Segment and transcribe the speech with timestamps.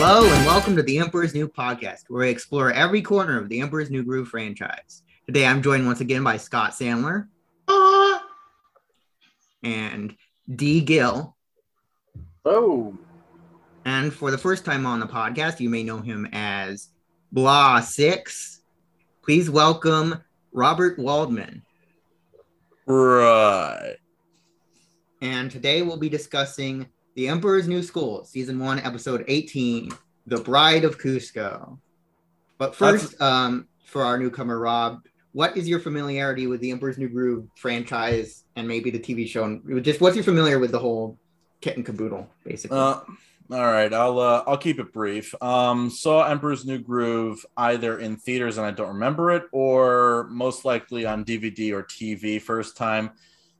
[0.00, 3.60] Hello and welcome to the Emperor's New Podcast, where we explore every corner of the
[3.60, 5.02] Emperor's New Groove franchise.
[5.26, 7.26] Today I'm joined once again by Scott Sandler
[7.66, 8.20] uh.
[9.64, 10.16] and
[10.54, 10.82] D.
[10.82, 11.36] Gill.
[12.44, 12.96] Oh,
[13.84, 16.90] And for the first time on the podcast, you may know him as
[17.32, 18.60] Blah Six.
[19.20, 20.22] Please welcome
[20.52, 21.62] Robert Waldmen.
[22.86, 23.96] Right.
[25.20, 26.86] And today we'll be discussing
[27.18, 29.90] The Emperor's New School, Season 1, Episode 18,
[30.28, 31.76] The Bride of Kuzco.
[32.58, 35.00] But first, um, for our newcomer, Rob,
[35.32, 39.42] what is your familiarity with The Emperor's New Groove franchise and maybe the TV show?
[39.42, 41.18] And just what's your familiar with the whole
[41.60, 42.78] kit and caboodle, basically?
[42.78, 43.00] Uh,
[43.50, 43.92] all right.
[43.92, 45.34] I'll uh, I'll keep it brief.
[45.42, 50.64] Um, saw Emperor's New Groove either in theaters and I don't remember it, or most
[50.64, 53.10] likely on DVD or TV first time.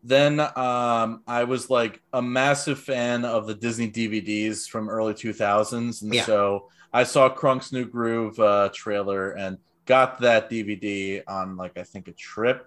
[0.03, 6.03] Then um, I was like a massive fan of the Disney DVDs from early 2000s,
[6.03, 6.25] and Yeah.
[6.25, 11.83] so I saw Kronk's New Groove uh, trailer and got that DVD on like I
[11.83, 12.67] think a trip.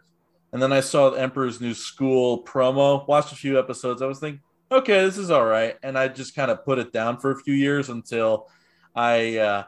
[0.53, 4.01] And then I saw the Emperor's New School promo, watched a few episodes.
[4.01, 5.77] I was thinking, okay, this is all right.
[5.81, 8.47] And I just kind of put it down for a few years until
[8.93, 9.63] I uh,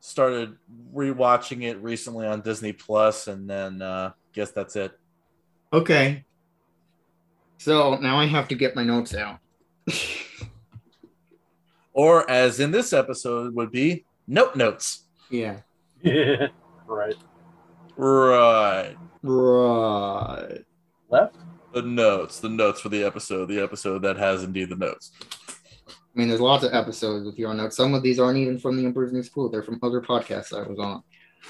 [0.00, 0.56] started
[0.94, 4.92] rewatching it recently on Disney Plus, and then uh, guess that's it.
[5.72, 6.24] okay.
[7.58, 9.38] So now I have to get my notes out.
[11.96, 15.06] Or as in this episode would be note notes.
[15.30, 15.60] yeah.
[16.02, 16.48] yeah,
[16.86, 17.14] right.
[17.96, 18.96] Right.
[19.22, 20.58] Right.
[21.08, 21.36] Left.
[21.72, 25.12] The notes, the notes for the episode, the episode that has indeed the notes.
[25.88, 27.78] I mean, there's lots of episodes with your notes.
[27.78, 30.68] Some of these aren't even from the Emperor's New School; they're from other podcasts I
[30.68, 31.02] was on.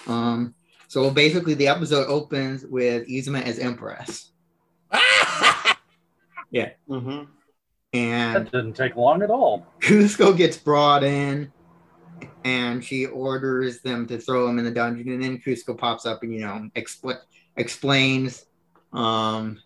[0.07, 0.55] Um,
[0.87, 4.31] so basically, the episode opens with Yzma as Empress,
[6.55, 7.25] Mm-hmm.
[7.93, 9.67] and That didn't take long at all.
[9.81, 11.53] Kuzco gets brought in,
[12.45, 15.09] and she orders them to throw him in the dungeon.
[15.13, 17.21] And then Kuzco pops up and you know expl-
[17.56, 18.47] explains.
[18.93, 19.61] Um,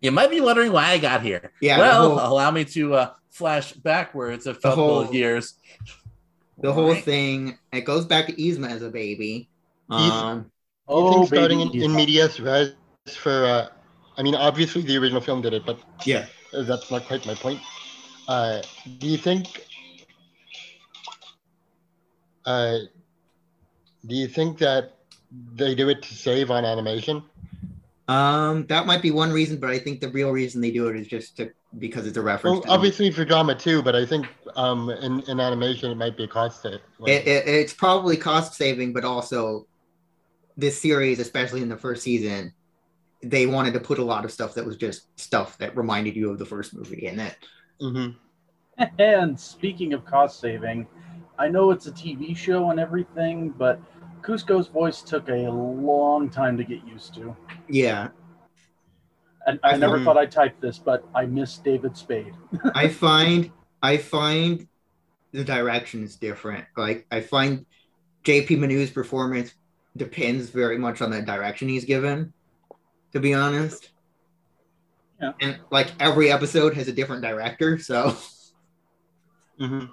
[0.00, 1.52] You might be wondering why I got here.
[1.60, 5.54] Yeah, Well, whole- allow me to uh, flash backwards a couple whole- of years.
[6.58, 7.04] the whole Right.
[7.04, 7.58] thing.
[7.72, 9.48] It goes back to Yzma as a baby.
[9.90, 10.50] Um, You
[10.88, 12.72] Oh, starting baby, in, in medias res
[13.16, 13.68] for, uh,
[14.16, 16.26] I mean, obviously the original film did it, but yeah.
[16.52, 17.60] that's not quite my point.
[18.28, 18.62] Uh,
[18.98, 19.66] do you think,
[22.44, 22.78] uh,
[24.06, 24.98] do you think that
[25.54, 27.22] they do it to save on animation?
[28.08, 30.96] Um, that might be one reason, but I think the real reason they do it
[30.96, 32.64] is just to because it's a reference.
[32.66, 36.24] Well, obviously for drama too, but I think um, in, in animation it might be
[36.24, 36.82] a cost it.
[37.06, 39.66] it, it, it's probably cost saving, but also
[40.56, 42.52] this series, especially in the first season,
[43.22, 46.30] they wanted to put a lot of stuff that was just stuff that reminded you
[46.30, 47.36] of the first movie, and that
[47.80, 48.16] Mhm.
[48.98, 50.86] And speaking of cost saving,
[51.38, 53.80] I know it's a TV show and everything, but
[54.22, 57.36] Kuzco's voice took a long time to get used to.
[57.68, 58.08] yeah,
[59.46, 60.04] And I never Mhm.
[60.04, 62.34] thought I'd type this, but I miss David Spade.
[62.74, 63.50] I find
[63.82, 64.68] I find
[65.32, 66.66] the direction is different.
[66.76, 67.66] Like I find
[68.24, 69.54] JP Manoux's performance
[69.96, 72.32] depends very much on the direction he's given.
[73.12, 73.90] To be honest,
[75.20, 75.32] Yeah.
[75.40, 78.16] and like every episode has a different director, so.
[79.60, 79.90] Mhm.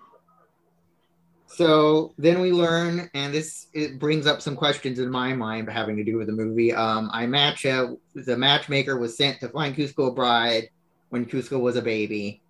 [1.48, 5.98] So then we learn, and this it brings up some questions in my mind having
[5.98, 6.74] to do with the movie.
[6.74, 10.70] Um, I match uh, the matchmaker was sent to find Kuzco a bride
[11.10, 12.42] when Kuzco was a baby.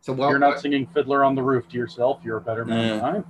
[0.00, 0.30] So what?
[0.30, 2.20] You're not singing Fiddler on the Roof to yourself.
[2.24, 3.22] You're a better man than I.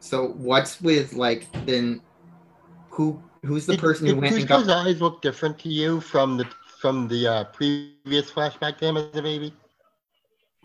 [0.00, 2.00] so what's with like then?
[2.90, 4.86] Who who's the Did- person who did went and Kuzco's got?
[4.86, 6.46] eyes look different to you from the
[6.80, 9.54] from the uh, previous flashback to him as a baby?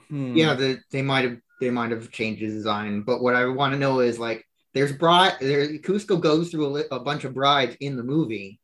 [0.10, 0.36] Hmm.
[0.36, 3.74] Yeah, the, they might have they might have changed his design, but what I want
[3.74, 5.34] to know is like, there's bride.
[5.40, 8.60] There Kuzco goes through a, li- a bunch of brides in the movie.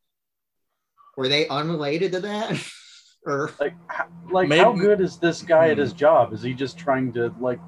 [1.18, 2.62] Were they unrelated to that?
[3.26, 3.76] or Like,
[4.32, 5.82] like Maybe- how good is this guy at Hmm.
[5.84, 6.34] his job?
[6.34, 7.60] Is he just trying to like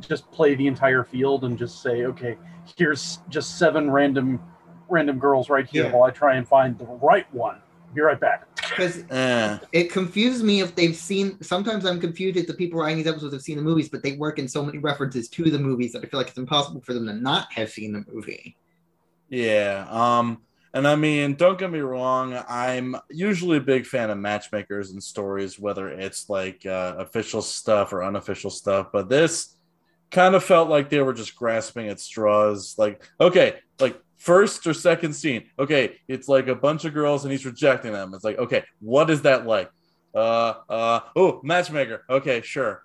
[0.00, 2.36] just play the entire field and just say, okay,
[2.76, 4.40] here's just seven random
[4.92, 5.92] random girls right here Yeah.
[5.92, 7.58] while I try and find the right one.
[7.94, 8.46] Be right back.
[8.56, 9.58] because Eh.
[9.72, 13.34] it confused me if they've seen sometimes i'm confused if the people writing these episodes
[13.34, 16.02] have seen the movies but they work in so many references to the movies that
[16.02, 18.56] i feel like it's impossible for them to not have seen the movie
[19.28, 19.86] Yeah.
[19.90, 20.42] Um,
[20.74, 25.02] and I mean, don't get me wrong, I'm usually a big fan of matchmakers and
[25.02, 29.56] stories, whether it's like uh, official stuff or unofficial stuff, but this
[30.10, 32.74] kind of felt like they were just grasping at straws.
[32.78, 37.32] Like, okay, like first or second scene, okay, it's like a bunch of girls and
[37.32, 38.14] he's rejecting them.
[38.14, 39.68] It's like, okay, what is that like?
[40.14, 42.04] Uh, uh, oh, matchmaker.
[42.08, 42.82] Okay, sure.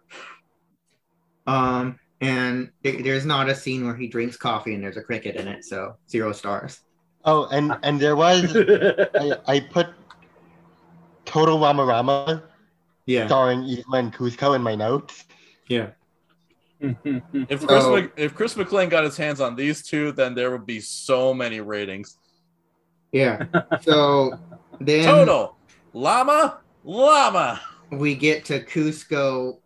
[1.45, 5.35] um and th- there's not a scene where he drinks coffee and there's a cricket
[5.35, 6.79] in it, so zero stars.
[7.25, 8.55] Oh, and and there was
[9.15, 9.87] I, I put
[11.25, 12.43] Total Rama Rama
[13.05, 15.25] Yeah, starring Yzma and Kuzco in my notes.
[15.67, 15.89] yeah.
[16.79, 20.51] If Chris, So- Mc, if Chris McLean got his hands on these two, then there
[20.51, 22.17] would be so many ratings.
[23.11, 23.45] Yeah.
[23.81, 24.37] So
[24.79, 25.55] then Total
[25.93, 27.61] llama, llama.
[27.91, 29.59] we get to Kuzco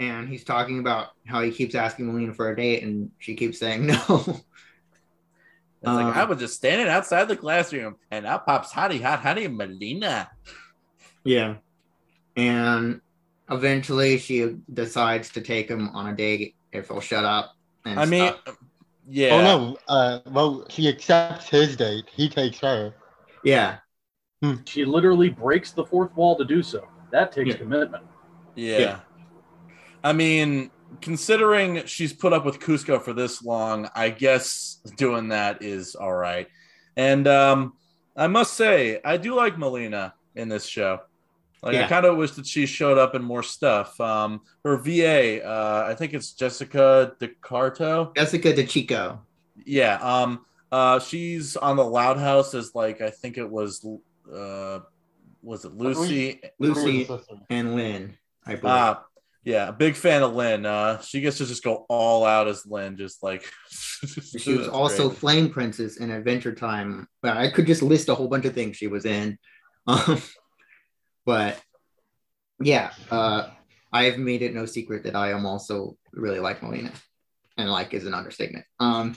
[0.00, 3.58] and he's talking about how he keeps asking Malina for a date and she keeps
[3.58, 3.96] saying no.
[5.84, 9.18] It's like Um, I was just standing outside the classroom, and out pops Hottie Hot
[9.18, 10.28] Honey Malina.
[11.24, 11.56] yeah.
[12.36, 13.01] And
[13.50, 17.54] eventually she decides to take him on a date if he'll shut up.
[17.84, 18.56] And I mean, stop.
[19.08, 19.30] yeah.
[19.30, 22.04] Oh no, uh, well she accepts his date.
[22.12, 22.94] He takes her.
[23.44, 23.78] yeah.
[24.64, 26.86] she literally breaks the fourth wall to do so.
[27.12, 27.56] That takes Yeah.
[27.56, 28.04] commitment.
[28.56, 28.78] Yeah.
[28.78, 29.00] Yeah.
[30.02, 35.62] I mean, considering she's put up with Kuzco for this long, I guess doing that
[35.62, 36.48] is all right.
[36.96, 37.74] And um,
[38.16, 41.00] I must say, I do like Malina in this show.
[41.62, 44.00] Like, I kind of wish that she showed up in more stuff.
[44.00, 48.14] Um, her VA, uh, I think it's Jessica DeCarto.
[48.16, 49.20] Jessica DiCicco.
[49.64, 49.98] Yeah.
[50.02, 53.86] Um, uh, she's on the Loud House as like I think it was,
[54.32, 54.80] uh,
[55.42, 56.40] was it Lucy?
[56.58, 57.08] Lucy
[57.48, 58.64] and Lynn, I believe.
[58.64, 58.98] Uh,
[59.44, 60.64] yeah, big fan of Lynn.
[60.64, 63.44] Uh, she gets to just go all out as Lynn, just like
[64.38, 65.18] she was also great.
[65.18, 67.08] Flame Princess in Adventure Time.
[67.22, 69.38] Well, I could just list a whole bunch of things she was in.
[69.86, 70.22] Um,
[71.24, 71.60] but
[72.60, 73.48] yeah, uh,
[73.92, 76.92] I've made it no secret that I am also really like Malina,
[77.56, 78.64] and like is an understatement.
[78.80, 79.16] Um,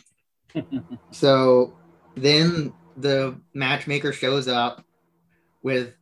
[1.11, 1.77] so
[2.15, 4.83] then the matchmaker shows up
[5.61, 5.93] with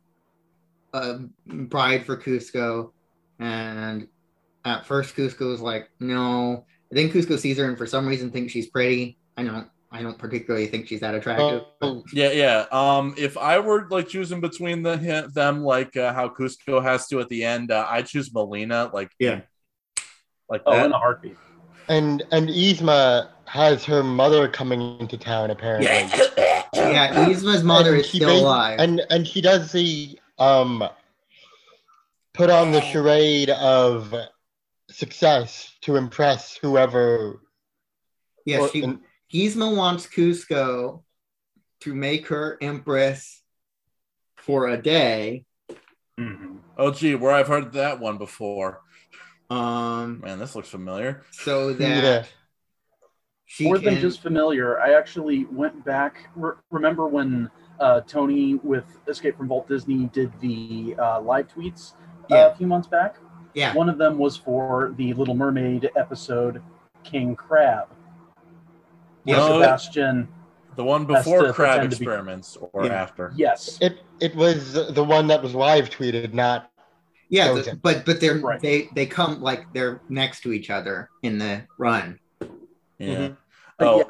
[0.92, 2.92] a bride for Kuzco,
[3.38, 4.08] and
[4.64, 6.66] at first Kuzco's like, no.
[6.90, 9.18] Then Kuzco sees her and for some reason thinks she's pretty.
[9.36, 11.62] I don't I don't particularly think she's that attractive.
[11.80, 12.66] but- Oh, Yeah, yeah.
[12.72, 17.20] Um, if I were like choosing between the them, like uh, how Kuzco has to
[17.20, 18.92] at the end, uh, I choose Malina.
[18.92, 19.42] Like, Yeah.
[20.48, 20.86] like Oh, that.
[20.86, 21.36] in a heartbeat.
[21.88, 25.86] and and Yzma has her mother coming into town apparently.
[25.86, 28.80] yeah, Yzma's mother And is she still alive.
[28.80, 30.82] And and she does the um
[32.32, 34.12] put on the charade of
[34.90, 37.40] success to impress whoever.
[38.44, 38.98] yes, or- she, and-
[39.32, 41.02] Yzma wants Kuzco
[41.80, 43.42] to make her empress
[44.36, 45.44] for a day.
[46.18, 46.58] Mhm.
[46.76, 48.80] Oh, gee, where I've heard that one before.
[49.50, 51.22] Um, Man, this looks familiar.
[51.30, 52.24] so that Yeah.
[53.46, 56.28] she More can, than just familiar, I actually went back.
[56.36, 57.50] Re- remember when
[57.80, 61.96] uh, Tony with Escape from Walt Disney did the uh, live tweets uh,
[62.30, 62.46] Yeah.
[62.46, 63.16] a few months back?
[63.54, 66.62] yeah, One of them was for the Little Mermaid episode
[67.02, 67.88] King Crab.
[69.24, 70.28] Where Oh, Sebastian,
[70.76, 72.92] The one before crab pretend to be- experiments or Yeah.
[72.92, 73.32] after.
[73.36, 76.70] yes, It it was the one that was live tweeted, not
[77.28, 78.60] yeah, the- but but they're Right.
[78.60, 82.18] they they come like they're next to each other in the run.
[82.98, 83.16] Yeah.
[83.16, 83.36] Mhm.
[83.80, 84.04] Oh, yeah,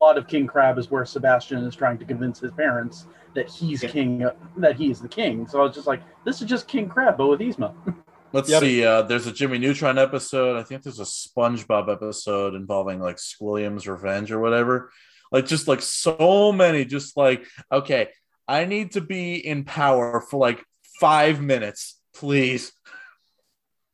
[0.00, 3.48] a lot of King Crab is where Sebastian is trying to convince his parents that
[3.48, 3.88] he's Yeah.
[3.90, 4.26] king,
[4.56, 5.46] that he is the king.
[5.48, 7.72] So I was just like, this is just King Crab, but with Yzma.
[8.32, 8.60] Let's Yep.
[8.62, 8.84] see.
[8.84, 10.58] Uh, there's a Jimmy Neutron episode.
[10.58, 14.90] I think there's a SpongeBob episode involving like Squilliam's revenge or whatever.
[15.30, 16.84] Like just like so many.
[16.84, 18.08] Just like okay,
[18.48, 20.64] I need to be in power for like
[21.00, 22.72] five minutes, please.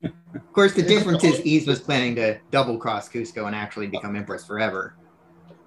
[0.02, 4.46] Of course, the difference is Yzma's planning to double cross Kuzco and actually become empress
[4.46, 4.94] forever.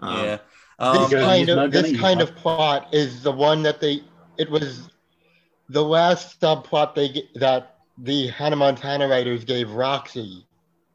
[0.02, 0.38] Um, yeah.
[0.38, 0.42] this
[0.80, 4.04] Um, Because kind of this kind of plot is the one that they
[4.38, 4.90] it was
[5.70, 10.46] the last subplot they that the Hannah Montana writers gave Roxy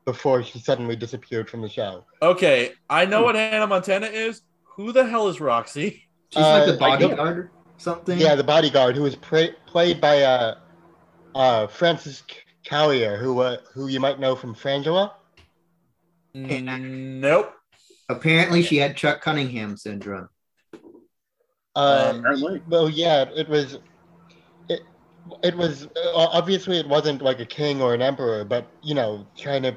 [0.04, 2.04] before she suddenly disappeared from the show.
[2.20, 4.42] okay, I know what Hannah Montana is.
[4.76, 6.02] Who the hell is Roxy?
[6.30, 8.18] She's like Uh, the bodyguard or something.
[8.18, 10.54] Yeah, the bodyguard who was pra- played by uh,
[11.34, 12.22] uh, Frances
[12.64, 15.12] Callier, who uh, who you might know from Frangela.
[16.34, 17.52] nope.
[18.08, 20.28] Apparently, she had Chuck Cunningham syndrome.
[21.74, 22.62] Uh, Um, Apparently.
[22.68, 23.78] well, yeah, it was.
[25.42, 28.94] It it was uh, obviously it wasn't like a king or an emperor, but you
[28.94, 29.76] know, trying to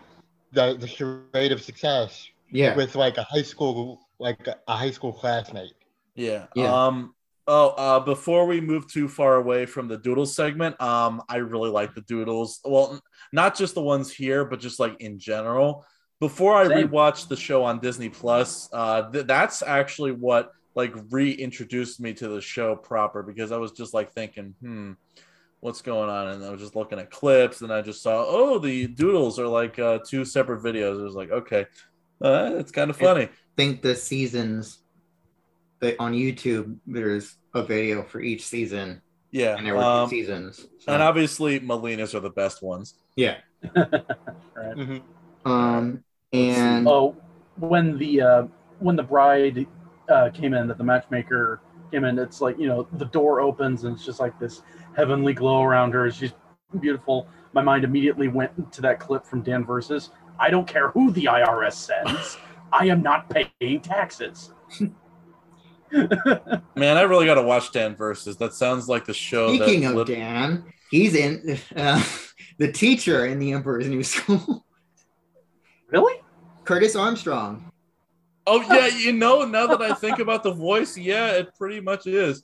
[0.52, 2.76] the the charade of success Yeah.
[2.76, 5.74] with like a high school like a, a high school classmate.
[6.16, 6.48] Yeah.
[6.56, 6.74] Yeah.
[6.74, 7.14] Um.
[7.48, 11.72] Oh, uh, before we move too far away from the doodles segment, um, I really
[11.72, 12.60] like the doodles.
[12.64, 13.00] Well, n-
[13.34, 15.84] not just the ones here, but just like in general.
[16.20, 16.90] Before I Same.
[16.90, 22.28] rewatched the show on Disney Plus, uh, th- that's actually what like reintroduced me to
[22.28, 24.92] the show proper because I was just like thinking, hmm,
[25.62, 28.60] what's going on, and I was just looking at clips, and I just saw, oh,
[28.60, 31.00] the doodles are like uh, two separate videos.
[31.00, 31.66] It was like, okay,
[32.24, 33.24] uh, it's kind of funny.
[33.24, 34.80] I think the seasons
[35.82, 39.02] that on YouTube, there's a video for each season,
[39.32, 40.66] Yeah, and there were um, two seasons.
[40.80, 42.96] So, and obviously Malinas are the best ones.
[43.16, 43.38] yeah.
[43.76, 44.76] right.
[44.76, 45.02] Mhm.
[45.46, 47.16] Um, and Oh,
[47.58, 48.44] when the uh,
[48.80, 49.68] when the bride
[50.10, 51.60] uh, came in, that the matchmaker
[51.92, 54.62] came in, it's like you know the door opens and it's just like this
[54.96, 56.10] heavenly glow around her.
[56.12, 56.34] She's
[56.80, 57.28] beautiful.
[57.54, 60.12] My mind immediately went to that clip from Dan versus.
[60.40, 62.38] I don't care who the IRS sends.
[62.72, 64.54] I am not paying taxes.
[65.92, 68.38] Man, I really got to watch Dan versus.
[68.38, 69.56] That sounds like the show.
[69.56, 72.04] speaking that of lit- Dan, he's in uh,
[72.58, 74.66] the teacher in the Emperor's New School,
[75.88, 76.22] really?
[76.64, 77.69] Curtis Armstrong.
[78.52, 82.08] Oh yeah, you know, now that I think about the voice, yeah, it pretty much
[82.08, 82.44] is.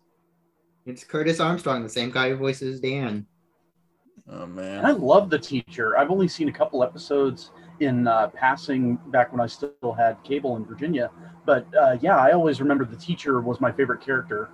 [0.86, 3.26] It's Curtis Armstrong, the same guy who voices Dan.
[4.30, 5.98] Oh man, I love the teacher.
[5.98, 10.56] I've only seen a couple episodes in uh, passing back when I still had cable
[10.58, 11.10] in Virginia.
[11.46, 14.50] But uh, yeah, I always remember the teacher was my favorite character.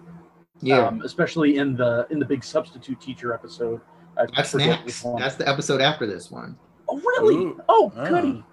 [0.62, 3.82] Yeah, um, especially in the in the big substitute teacher episode.
[4.18, 4.86] I that's forget next.
[4.86, 5.22] which one.
[5.22, 6.58] That's the episode after this one.
[6.88, 7.36] oh, really?
[7.36, 7.62] Ooh.
[7.68, 8.08] Oh, Ah.
[8.08, 8.44] goody.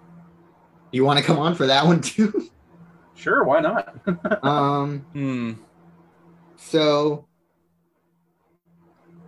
[0.91, 2.49] You want to come on for that one too?
[3.19, 3.93] Sure, why not?
[4.43, 4.99] um.
[5.13, 5.53] Hmm.
[6.55, 7.27] So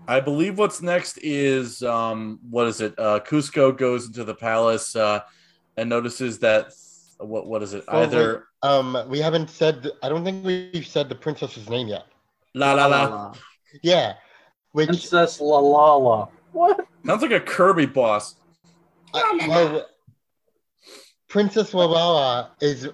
[0.08, 2.94] I believe what's next is um what is it?
[2.98, 5.22] Uh Kuzco goes into the palace uh
[5.76, 6.72] and notices that
[7.20, 7.84] what what is it?
[7.90, 9.92] Oh, Either Um, we haven't said.
[10.02, 12.06] I don't think we've said the princess's name yet.
[12.54, 13.34] la la la.
[13.84, 14.14] Yeah,
[14.72, 16.28] which Princess La La La.
[16.54, 16.86] What?
[17.06, 18.36] Sounds like a Kirby boss.
[19.14, 19.86] uh, well,
[21.30, 22.90] Princess Lalala is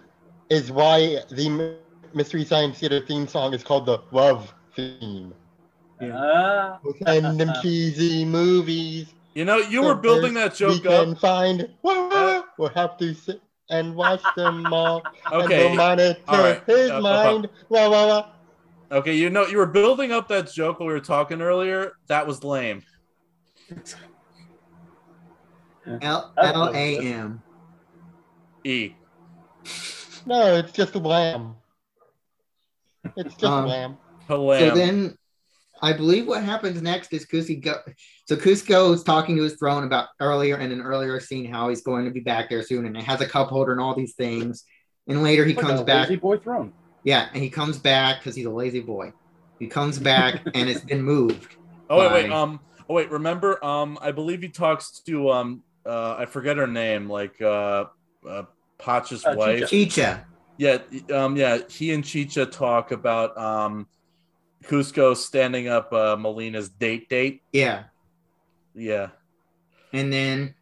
[0.50, 5.34] is why the Mystery Science Theater theme song is called the Love theme.
[6.02, 9.14] Ah, And them cheesy movies.
[9.36, 11.70] You know, you were building that best joke we can find.
[12.58, 15.12] We'll have to sit and watch them all.
[15.40, 15.68] And Okay.
[15.68, 16.62] we'll monitor all right.
[16.66, 17.50] his Uh, uh, mind.
[17.70, 18.26] La, la, la.
[18.92, 21.94] Okay, you know, you were building up that joke when we were talking earlier.
[22.08, 22.84] That was lame.
[26.02, 27.06] L That L was A good.
[27.06, 27.44] M.
[28.64, 28.94] E.
[30.28, 31.56] No, it's just a lamb.
[33.16, 33.98] It's just Um, lamb.
[34.28, 34.70] Lamb.
[34.70, 35.18] So then,
[35.82, 37.62] I believe what happens next is Kuzco.
[37.64, 37.76] Go,
[38.26, 41.82] so Kuzco is talking to his throne about earlier in an earlier scene how he's
[41.82, 44.16] going to be back there soon, and it has a cup holder and all these
[44.16, 44.66] things.
[45.08, 46.10] And later he like comes a back.
[46.10, 46.74] Lazy boy throne.
[47.06, 49.14] Yeah, and he comes back because he's a lazy boy.
[49.60, 51.56] He comes back and it's been moved.
[51.90, 52.32] Oh wait, wait.
[52.32, 52.60] Um.
[52.90, 53.10] Oh wait.
[53.10, 53.64] Remember?
[53.64, 53.98] Um.
[54.02, 55.64] I believe he talks to um.
[55.86, 56.16] Uh.
[56.16, 57.10] I forget her name.
[57.10, 57.86] Like uh.
[58.28, 58.44] uh
[58.78, 59.70] Pacha's Uh, wife.
[59.70, 60.26] Chicha.
[60.58, 60.80] Yeah.
[61.14, 61.36] Um.
[61.38, 61.60] Yeah.
[61.70, 63.88] He and Chicha talk about um.
[64.64, 67.42] Kuzco standing up uh, Malina's date date.
[67.54, 67.84] Yeah.
[68.76, 69.10] Yeah.
[69.94, 70.56] And then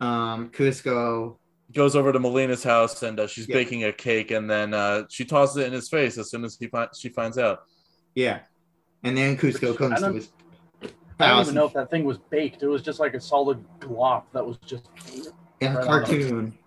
[0.00, 1.36] um Kuzco.
[1.74, 3.54] Goes over to Malina's house and uh, she's Yeah.
[3.54, 6.56] baking a cake and then uh, she tosses it in his face as soon as
[6.58, 7.62] he fi- she finds out.
[8.14, 8.40] Yeah.
[9.04, 10.28] And then Kuzco Which, comes I to don't- his
[10.82, 12.62] I don't house even know if that thing was baked.
[12.62, 14.88] It was just like a solid glop that was just.
[15.60, 15.84] in a Right on.
[15.84, 16.58] cartoon.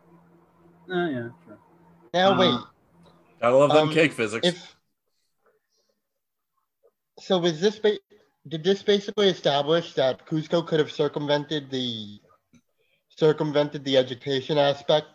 [0.90, 1.30] Oh yeah.
[1.46, 1.58] Sure.
[2.14, 2.60] Now uh, wait,
[3.42, 4.48] Gotta love them Um, cake physics.
[4.48, 4.76] if
[7.20, 7.98] so, was this ba-
[8.48, 12.20] did this basically establish that Kuzco could have circumvented the
[13.10, 15.08] circumvented the education aspect?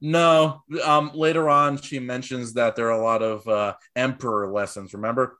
[0.00, 4.94] No, um, later on she mentions that there are a lot of uh, emperor lessons.
[4.94, 5.38] Remember?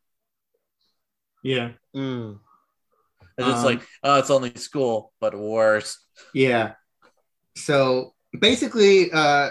[1.42, 1.72] Yeah.
[1.94, 2.40] Mm.
[3.36, 5.98] It's just Um, like, oh, it's only school, but worse.
[6.32, 6.74] Yeah.
[7.56, 9.50] So basically, uh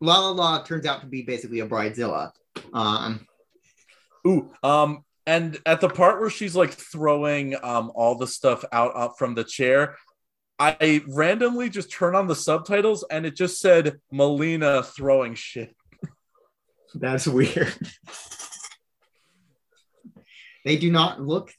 [0.00, 2.32] La La La turns out to be basically a bridezilla.
[2.72, 3.26] Um
[4.26, 8.96] Ooh, um, and at the part where she's like throwing um all the stuff out
[8.96, 9.96] up from the chair,
[10.58, 15.74] I randomly just turn on the subtitles and it just said Malina throwing shit.
[16.94, 17.74] that's weird.
[20.66, 21.50] they do not look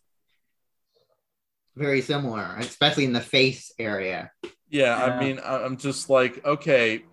[1.76, 4.32] very similar, especially in the face area.
[4.72, 5.16] Yeah, Yeah.
[5.16, 7.04] I mean, I- I'm just like, okay,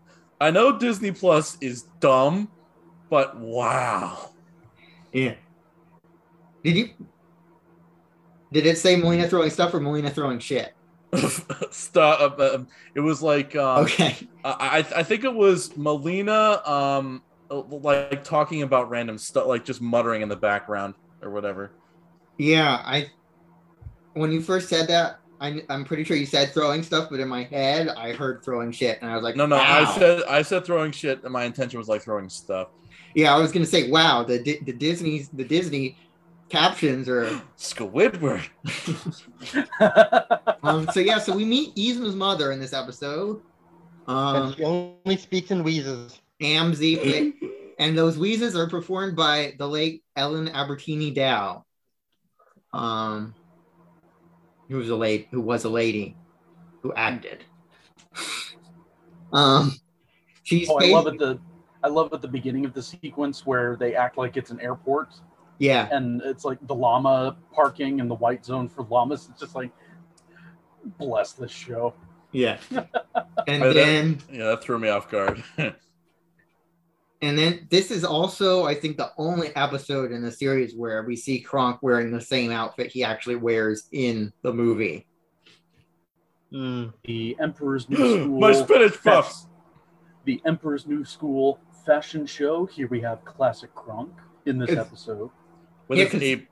[0.41, 2.49] I know Disney Plus is dumb,
[3.11, 4.31] but wow.
[5.12, 5.35] Yeah.
[6.65, 6.91] Did you
[8.53, 10.73] did it say Malina throwing stuff or Malina throwing shit?
[11.71, 12.38] stuff.
[12.38, 14.17] uh, um, it was like um, Okay.
[14.45, 19.81] I I I think it was Malina um like talking about random stuff, like just
[19.81, 21.73] muttering in the background or whatever.
[22.38, 23.07] Yeah, I
[24.12, 27.28] when you first said that, I, I'm pretty sure you said throwing stuff, but in
[27.28, 30.42] my head, I heard throwing shit, and I was like, No, no, I said I
[30.42, 32.68] said throwing shit, and my intention was like throwing stuff.
[33.14, 35.97] yeah, I was gonna say, wow, the the Disney the Disney
[36.49, 37.26] captions are
[37.59, 38.49] Squidward.
[40.62, 43.42] um, so yeah, so we meet Yzma's mother in this episode.
[44.07, 46.21] and Um, she only speaks in wheezes.
[46.40, 47.35] Amzie,
[47.78, 51.64] and those wheezes are performed by the late Ellen Albertini Dow,
[52.73, 53.35] um,
[54.69, 56.17] who was a late, who was a lady,
[56.83, 57.45] who acted.
[59.33, 59.73] um,
[60.43, 61.41] she's oh, I love basi- at the
[61.83, 65.15] I love at the beginning of the sequence where they act like it's an airport
[65.59, 69.29] yeah, and it's like the llama parking and the white zone for llamas.
[69.31, 69.71] It's just like
[70.99, 71.95] bless this show.
[72.33, 72.59] yeah,
[73.47, 75.43] and then Yeah, that threw me off guard.
[77.21, 81.17] And then this is also, I think, the only episode in the series where we
[81.17, 85.07] see Kronk wearing the same outfit he actually wears in the movie.
[86.53, 86.93] Mm.
[87.05, 88.39] The Emperor's New School.
[88.41, 89.47] My spinach puffs.
[90.25, 92.67] the Emperor's New School fashion show.
[92.67, 94.13] Here we have classic Kronk
[94.47, 95.31] in this It's- episode.
[95.89, 96.49] With Yeah, his 'cause- ape.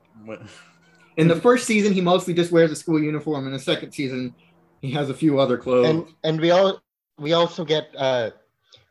[1.18, 3.46] In the first season, he mostly just wears a school uniform.
[3.46, 4.34] In the second season,
[4.82, 5.86] he has a few other clothes.
[5.88, 6.80] And and we all
[7.18, 8.30] we also get uh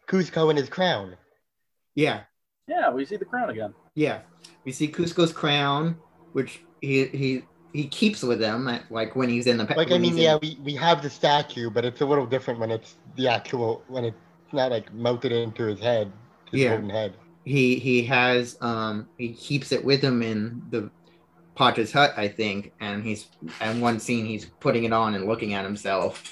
[0.07, 1.15] Kuzco in his crown.
[1.95, 2.21] Yeah,
[2.67, 3.73] Yeah, we see the crown again.
[3.95, 4.21] yeah.
[4.65, 5.97] We see Kuzco's crown,
[6.33, 9.97] which he he he keeps with him, at, like when he's in the Like I
[9.97, 12.71] mean, he's in- yeah, we, we have the statue, but it's a little different when
[12.71, 14.17] it's the actual when it's
[14.53, 16.11] not like melted into his head,
[16.51, 16.69] his Yeah.
[16.71, 17.13] golden head.
[17.45, 20.89] he he has um he keeps it with him in the
[21.55, 23.27] Pacha's hut, I think, and he's
[23.61, 26.23] and one scene he's putting it on and looking at himself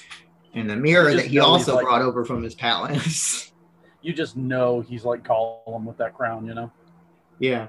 [0.54, 3.50] in the mirror that he also like- brought over from his palace.
[4.04, 6.70] You just know he's like Gollum with that crown, you know.
[7.38, 7.68] yeah.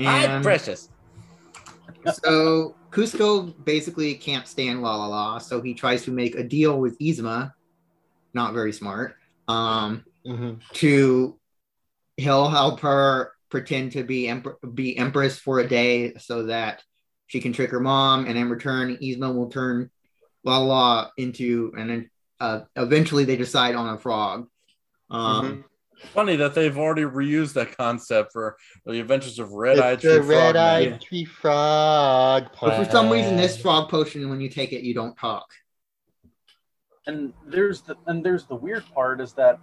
[0.00, 0.88] I'm And precious.
[2.12, 6.80] so Kuzco basically can't stand La La La, so he tries to make a deal
[6.80, 7.52] with Yzma,
[8.34, 9.14] not very smart,
[9.46, 11.38] um, hmm to
[12.16, 16.82] he'll help her pretend to be emper- be empress for a day so that
[17.28, 19.92] she can trick her mom, and in return, Yzma will turn
[20.42, 24.48] La La into, and then uh, eventually they decide on a frog.
[25.10, 25.64] Um,
[26.12, 30.12] Funny that they've already reused that concept for the Adventures of Red Eye It's Tree
[30.14, 30.28] the Frog.
[30.28, 30.92] red Man.
[30.92, 32.48] eyed tree frog.
[32.60, 35.46] But for some reason, this frog potion, when you take it, you don't talk.
[37.06, 39.58] And there's the and there's the weird part is that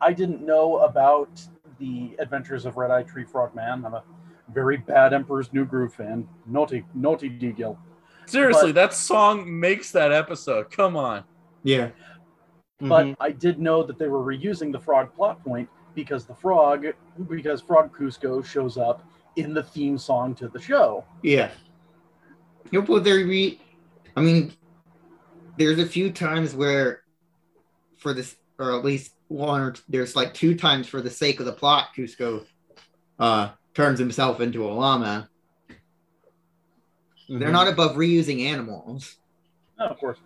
[0.00, 1.28] I didn't know about
[1.78, 3.84] the Adventures of Red Eye Tree Frog Man.
[3.84, 4.02] I'm a
[4.52, 6.28] very bad Emperor's New Groove fan.
[6.46, 7.76] Naughty, naughty Deagle.
[8.26, 10.70] Seriously, But- that song makes that episode.
[10.70, 11.24] Come on.
[11.64, 11.90] Yeah.
[12.78, 13.16] But Mhm.
[13.20, 16.86] I did know that they were reusing the frog plot point because the frog,
[17.28, 19.02] because Frog Kuzco shows up
[19.36, 21.04] in the theme song to the show.
[21.22, 21.50] Yeah.
[22.70, 23.60] You know, but there re
[24.14, 24.52] I mean,
[25.58, 27.02] there's a few times where
[27.96, 31.46] for this or at least one or there's like two times for the sake of
[31.46, 32.44] the plot, Kuzco
[33.18, 35.28] uh turns himself into a llama.
[37.28, 37.52] They're Mhm.
[37.52, 39.16] not above reusing animals.
[39.78, 40.18] Oh, of course.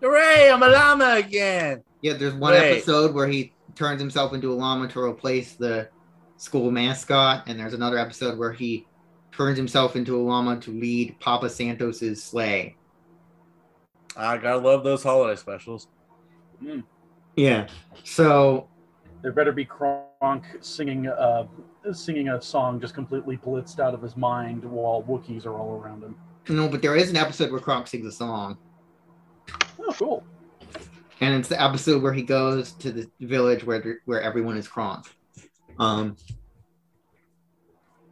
[0.00, 1.82] Hooray, I'm a llama again.
[2.02, 2.72] Yeah, there's one Right.
[2.72, 5.88] episode where he turns himself into a llama to replace the
[6.36, 8.86] school mascot, and there's another episode where he
[9.32, 12.76] turns himself into a llama to lead Papa Santos's sleigh.
[14.16, 15.88] I gotta love those holiday specials.
[17.36, 17.66] Yeah.
[18.04, 18.68] So
[19.22, 21.46] There better be Kronk singing uh,
[21.92, 26.02] singing a song just completely blitzed out of his mind while Wookiees are all around
[26.02, 26.16] him.
[26.48, 28.56] no, but there is an episode where Kronk sings a song,
[29.78, 30.24] Oh, cool.
[31.20, 35.06] And it's the episode where he goes to the village where where everyone is Kronk.
[35.78, 36.16] Um.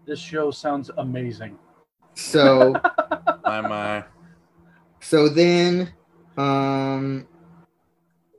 [0.07, 1.59] This show sounds amazing.
[2.15, 2.75] So
[3.45, 4.05] My my.
[5.01, 5.93] so then,
[6.37, 7.27] um.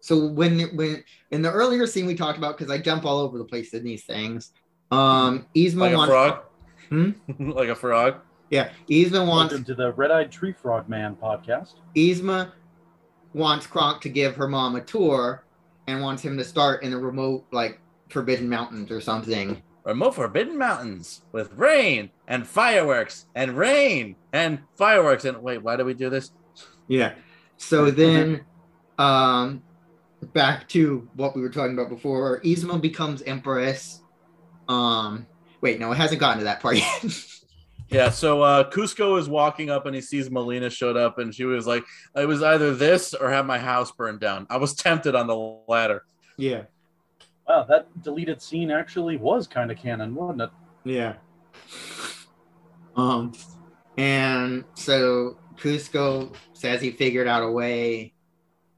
[0.01, 3.37] So when when in the earlier scene we talked about because I jump all over
[3.37, 4.51] the place in these things.
[4.91, 6.39] Um, Yzma Like a wants frog?
[6.89, 7.11] Hmm?
[7.49, 8.17] like a frog?
[8.51, 11.73] yeah, Yzma wants Welcome to the Red Eyed Tree Frog Man podcast.
[11.95, 12.51] Yzma
[13.35, 15.43] wants Kronk to give her mom a tour
[15.87, 19.61] and wants him to start in the remote like Forbidden Mountains or something.
[19.83, 25.25] Remote Forbidden Mountains with rain and fireworks and rain and fireworks.
[25.25, 26.31] And wait, why do we do this?
[26.87, 27.13] Yeah.
[27.57, 28.45] So then,
[28.97, 29.61] um,
[30.33, 32.39] back to what we were talking about before.
[32.39, 34.01] Yzma becomes empress.
[34.69, 35.27] Um,
[35.59, 37.05] wait, no, it hasn't gotten to that part yet.
[37.89, 41.45] Yeah, so uh, Kuzco is walking up and he sees Malina showed up, and she
[41.45, 41.83] was like,
[42.15, 45.35] "It was either this or have my house burned down." I was tempted on the
[45.67, 46.03] latter.
[46.37, 46.63] yeah.
[47.47, 50.49] Wow, that deleted scene actually was kind of canon, wasn't it?
[50.83, 51.13] Yeah.
[52.95, 53.33] Um,
[53.97, 58.13] and so Kuzco says he figured out a way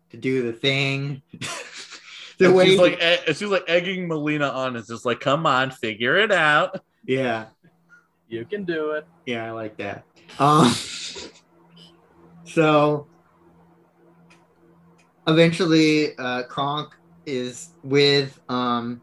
[0.09, 1.21] to do the thing.
[2.39, 4.75] the And way, she's like, she's like egging Malina on.
[4.75, 7.45] It's just like, "Come on, figure it out." yeah.
[8.29, 9.07] You can do it.
[9.25, 10.03] Yeah, I like that.
[10.39, 10.71] Um,
[12.43, 13.07] so
[15.27, 16.93] eventually, uh, Kronk
[17.25, 19.01] is with um,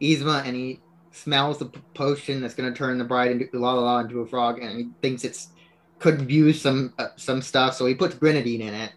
[0.00, 3.80] Yzma, and he smells the potion that's going to turn the bride into La La
[3.82, 5.48] La into a frog, and he thinks it's
[5.98, 8.92] could use some uh, some stuff, so he puts grenadine in it.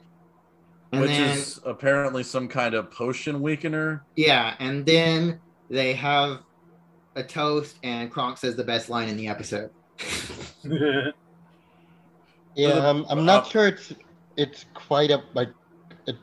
[0.91, 4.01] And Which then, is apparently some kind of potion weakener.
[4.15, 6.41] yeah, and then they have
[7.15, 9.69] a toast, and Kronk says the best line in the episode.
[12.55, 13.93] Yeah, I'm, I'm not sure it's
[14.37, 15.49] it's quite a like
[16.05, 16.15] it.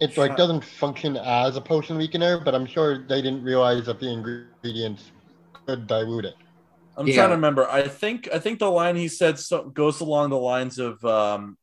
[0.00, 4.00] It like doesn't function as a potion weakener, but I'm sure they didn't realize that
[4.00, 5.12] the ingredients
[5.66, 6.34] could dilute it.
[6.96, 7.14] I'm Yeah.
[7.16, 7.68] trying to remember.
[7.68, 11.58] I think I think the line he said so, goes along the lines of um,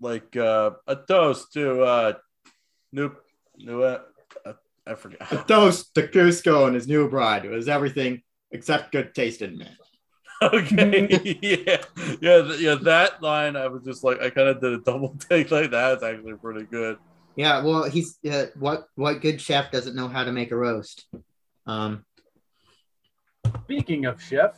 [0.00, 2.12] like uh, a toast to uh,
[2.92, 3.10] new
[3.56, 4.02] new uh,
[4.86, 5.48] I forget.
[5.48, 7.44] toast to Kuzco and his new bride.
[7.44, 9.68] It was everything except good taste in it.
[10.42, 11.08] okay,
[11.40, 11.82] yeah,
[12.20, 12.74] yeah, th- yeah.
[12.82, 15.94] That line, I was just like, I kind of did a double take like that.
[15.94, 16.98] It's actually pretty good.
[17.36, 21.06] Yeah, well, he's uh, what what good chef doesn't know how to make a roast?
[21.66, 22.04] Um,
[23.64, 24.56] Speaking of chef,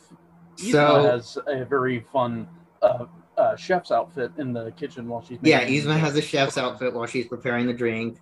[0.57, 2.47] Yzma so has a very fun
[2.81, 3.05] uh,
[3.37, 6.93] uh, chef's outfit in the kitchen while she's yeah, making- Yzma has a chef's outfit
[6.93, 8.17] while she's preparing the drink.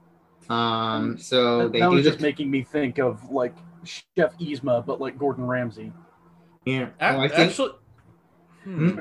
[0.49, 4.38] Um, so That, they that do was the just making me think of like Chef
[4.39, 5.91] Yzma, but like Gordon Ramsay.
[6.65, 6.84] yeah.
[6.84, 7.71] Ac- Oh, I think actually,
[8.63, 8.99] hmm.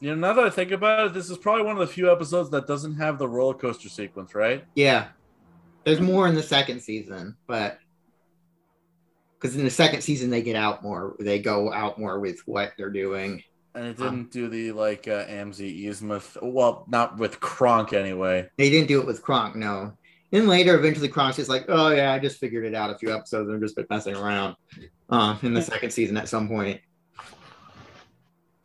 [0.00, 2.10] you know, now that I think about it, this is probably one of the few
[2.10, 4.64] episodes that doesn't have the roller coaster sequence, right?
[4.74, 5.08] yeah,
[5.84, 7.78] there's more in the second season, but
[9.38, 12.72] because in the second season they get out more, they go out more with what
[12.76, 13.42] they're doing.
[13.74, 16.20] And it didn't do the like uh, Amzi Yzma.
[16.32, 18.48] th- well, not with Kronk anyway.
[18.56, 19.92] They didn't do it with Kronk, no.
[20.36, 23.10] Then later, eventually, Kronk's just like, "Oh yeah, I just figured it out a few
[23.10, 23.48] episodes.
[23.50, 24.54] I've just been messing around."
[25.08, 26.78] Uh, in the second season, at some point.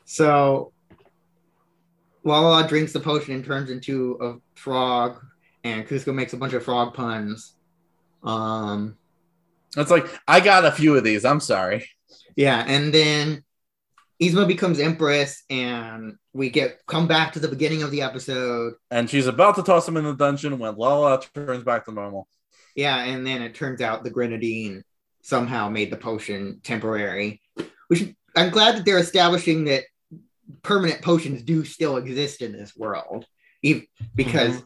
[0.04, 0.74] So,
[2.26, 5.24] Lala drinks the potion and turns into a frog,
[5.64, 7.54] and Kuzco makes a bunch of frog puns.
[8.22, 8.98] Um,
[9.78, 11.24] It's like I got a few of these.
[11.24, 11.88] I'm sorry.
[12.36, 13.46] yeah, and then
[14.22, 18.74] Yzma becomes empress, and we get come back to the beginning of the episode.
[18.92, 22.28] And she's about to toss him in the dungeon when Lala turns back to normal.
[22.76, 24.84] Yeah, and then it turns out the grenadine
[25.24, 27.42] somehow made the potion temporary.
[27.88, 29.84] Which I'm glad that they're establishing that
[30.62, 33.26] permanent potions do still exist in this world,
[33.64, 34.62] ev- because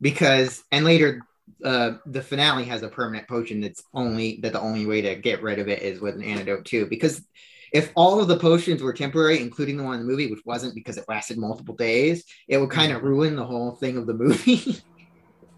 [0.00, 1.22] because and later
[1.64, 5.42] uh, the finale has a permanent potion that's only that the only way to get
[5.42, 6.86] rid of it is with an antidote too.
[6.86, 7.24] Because
[7.72, 10.74] if all of the potions were temporary, including the one in the movie, which wasn't
[10.74, 14.14] because it lasted multiple days, it would kind of ruin the whole thing of the
[14.14, 14.76] movie.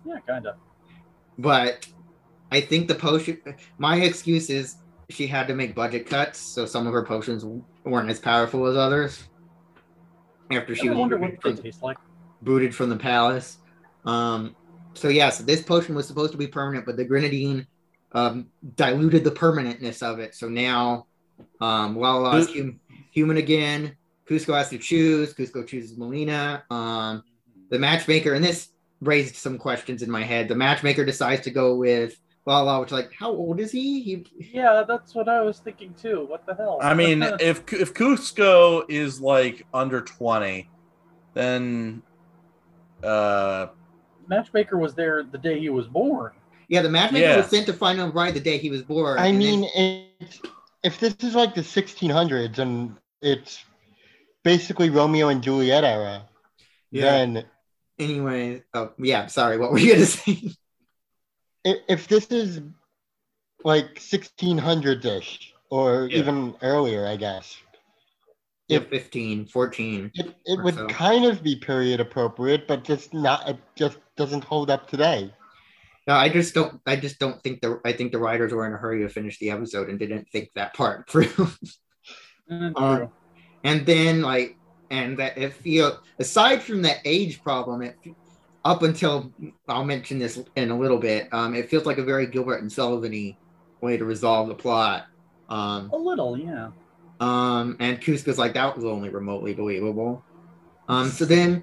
[0.04, 0.56] Yeah, kind of.
[1.38, 1.86] but
[2.50, 3.38] I think the potion.
[3.78, 4.76] My excuse is
[5.10, 7.44] she had to make budget cuts, so some of her potions
[7.84, 9.28] weren't as powerful as others.
[10.50, 11.98] After she I was wonder what booted they from, like.
[12.42, 13.58] booted from the palace.
[14.04, 14.56] Um,
[14.94, 17.66] so yeah, so this potion was supposed to be permanent, but the grenadine
[18.12, 20.34] um, diluted the permanentness of it.
[20.34, 21.06] So now,
[21.60, 22.80] um, Lala is hum-
[23.12, 23.96] human again.
[24.28, 25.34] Kuzco has to choose.
[25.34, 26.62] Kuzco chooses Malina.
[26.70, 27.22] Um,
[27.70, 28.68] the matchmaker, and this
[29.00, 30.48] raised some questions in my head.
[30.48, 34.02] The matchmaker decides to go with Lala, which like, how old is he?
[34.02, 36.26] He Yeah, that's what I was thinking too.
[36.28, 36.78] What the hell?
[36.82, 40.68] I mean, if if Kuzco is like under 20,
[41.34, 42.02] then
[43.02, 43.68] uh
[44.28, 46.32] Matchmaker was there the day he was born.
[46.68, 47.36] yeah, the matchmaker Yeah.
[47.38, 49.18] was sent to find him right the day he was born.
[49.18, 50.40] I and then- mean, it's,
[50.82, 53.62] if this is like the 1600s and it's
[54.44, 56.28] basically Romeo and Juliet era,
[56.90, 57.02] Yeah.
[57.02, 57.44] then
[57.98, 60.54] anyway, oh yeah, sorry, what were you gonna say?
[61.66, 62.62] i- if this is
[63.64, 66.18] like 1600s ish or Yeah.
[66.18, 67.56] even earlier, I guess,
[68.68, 70.10] Yeah, If- 15, 14.
[70.14, 70.86] it, it would so.
[70.86, 75.34] kind of be period appropriate, but just not, it just doesn't hold up today.
[76.10, 76.80] No, I just don't.
[76.86, 77.80] I just don't think the.
[77.84, 80.50] I think the writers were in a hurry to finish the episode and didn't think
[80.56, 81.28] that part through.
[82.50, 83.12] Mm, Um,
[83.62, 84.56] and then like,
[84.90, 87.96] and that if you aside from that age problem, it
[88.64, 89.32] up until
[89.68, 91.32] I'll mention this in a little bit.
[91.32, 93.36] Um, it feels like a very Gilbert and Sullivan
[93.80, 95.06] way to resolve the plot.
[95.48, 96.70] Um, a little, yeah.
[97.20, 100.24] Um, and Kuzco's like, that was only remotely believable.
[100.88, 101.62] Um, so then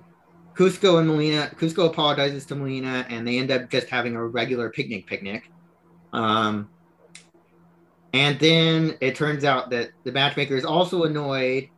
[0.57, 4.69] Kuzco and Malina, Kuzco apologizes to Malina, and they end up just having a regular
[4.71, 5.51] picnic picnic.
[6.13, 6.67] Um,
[8.13, 11.69] and then it turns out that the matchmaker is also annoyed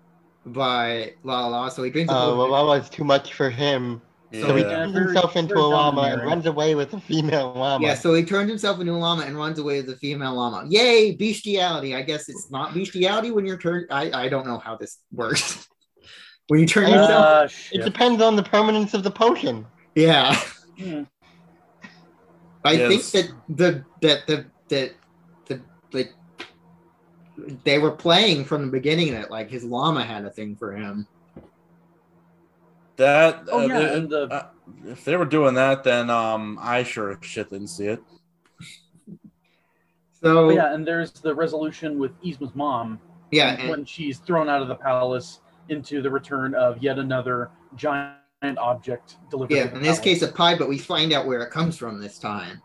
[0.45, 2.37] by La La, so he drinks a Uh, potion.
[2.37, 4.85] well, that was too much for him So he- He Yeah.
[4.85, 7.83] turns himself into a llama and runs away with a female llama.
[7.83, 10.67] Yeah, so he turns himself into a llama and runs away with a female llama.
[10.69, 11.95] Yay, bestiality.
[11.95, 13.87] I guess it's not bestiality when you're turned.
[13.89, 15.67] I, I don't know how this works.
[16.49, 17.25] when you turn Uh, yourself.
[17.27, 19.65] Ah, it depends on the permanence of the potion.
[19.95, 20.35] Yeah.
[20.77, 21.03] Hmm.
[22.65, 23.11] I Yes.
[23.11, 24.91] think that the that the that
[25.45, 25.61] the
[25.93, 26.13] like
[27.63, 31.07] they were playing from the beginning that like his llama had a thing for him.
[32.97, 34.47] That Oh uh, yeah, it- and the uh,
[34.87, 38.03] if they were doing that, then um, I sure shit didn't see it.
[40.21, 42.99] So oh, yeah, yeah, and there's the resolution with Yzma's mom
[43.31, 48.15] and- when she's thrown out of the palace into the return of yet another giant
[48.57, 49.53] object delivered.
[49.53, 49.63] yeah.
[49.63, 52.01] to the In this case, a pie, but we find out where it comes from
[52.01, 52.61] this time.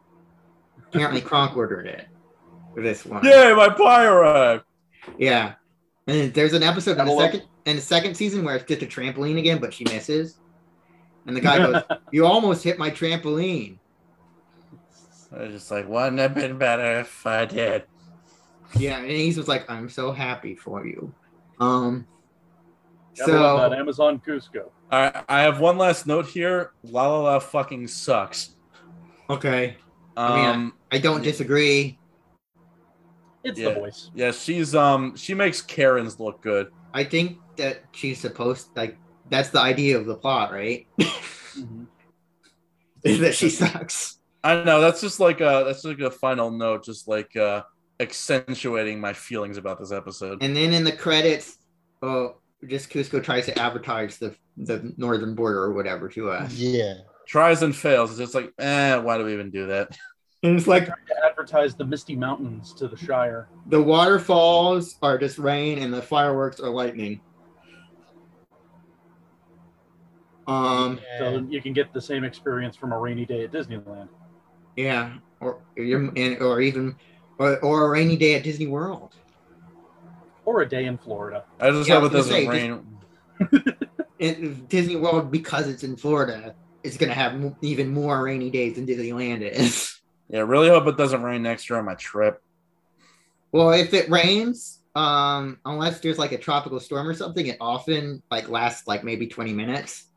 [0.88, 2.06] Apparently, Kronk ordered it
[2.74, 3.24] for this one.
[3.24, 4.64] Yay, my pie arrived!
[5.18, 5.54] Yeah.
[6.06, 8.86] And there's an episode in the second in the second season where it's just a
[8.86, 10.38] trampoline again, but she misses.
[11.26, 13.78] And the guy goes, You almost hit my trampoline.
[15.34, 17.84] I was just like, wouldn't have been better if I did.
[18.78, 21.12] Yeah, and he's just like, I'm so happy for you.
[21.60, 22.06] Um
[23.18, 24.70] Gotta love that so Amazon Kuzco.
[24.90, 26.72] All right, I have one last note here.
[26.82, 28.56] La La La fucking sucks.
[29.30, 29.76] okay.
[30.16, 31.98] I mean, Um, I don't disagree.
[33.42, 33.70] It's Yeah.
[33.70, 34.10] the voice.
[34.14, 36.70] yeah, she's um, she makes Karens look good.
[36.92, 38.96] I think that she's supposed like
[39.30, 40.86] that's the idea of the plot, right?
[40.98, 41.86] Mhm.
[43.04, 44.18] Is that she sucks.
[44.42, 47.62] I know that's just like a that's like a final note, just like uh,
[48.00, 50.42] accentuating my feelings about this episode.
[50.42, 51.58] And then in the credits,
[52.02, 52.36] oh
[52.68, 56.52] just Kuzco tries to advertise the the northern border or whatever to us.
[56.54, 56.94] Yeah.
[57.26, 58.10] Tries and fails.
[58.10, 59.96] It's just like, eh, why do we even do that?
[60.42, 63.48] And it's like trying To advertise the Misty Mountains to the Shire.
[63.66, 67.20] the waterfalls are just rain and the fireworks are lightning.
[70.46, 74.08] Um So you can get the same experience from a rainy day at Disneyland.
[74.76, 76.96] yeah, or or even
[77.38, 79.14] or, or a rainy day at Disney World.
[80.44, 81.44] Or a day in Florida.
[81.58, 82.98] I just Yeah, I hope it doesn't say, rain.
[84.16, 86.54] It, Disney World because it's in Florida,
[86.84, 89.90] it's gonna have mo- even more rainy days than Disneyland is.
[90.30, 92.38] Yeah, really hope it doesn't rain next year on my trip.
[93.52, 98.22] well, if it rains, um, unless there's like a tropical storm or something, it often
[98.30, 100.08] like lasts like maybe twenty minutes.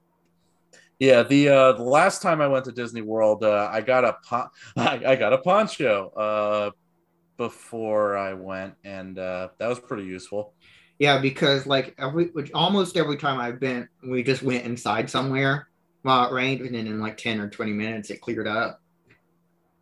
[0.98, 4.16] Yeah, the uh, the last time I went to Disney World, uh, I got a
[4.28, 6.72] pon- I, I got a poncho uh,
[7.38, 10.54] before I went, and uh, that was pretty useful.
[11.00, 15.68] Yeah, because like every which almost every time I've been, we just went inside somewhere
[16.02, 18.82] while it rained, and then in like ten or twenty minutes it cleared up.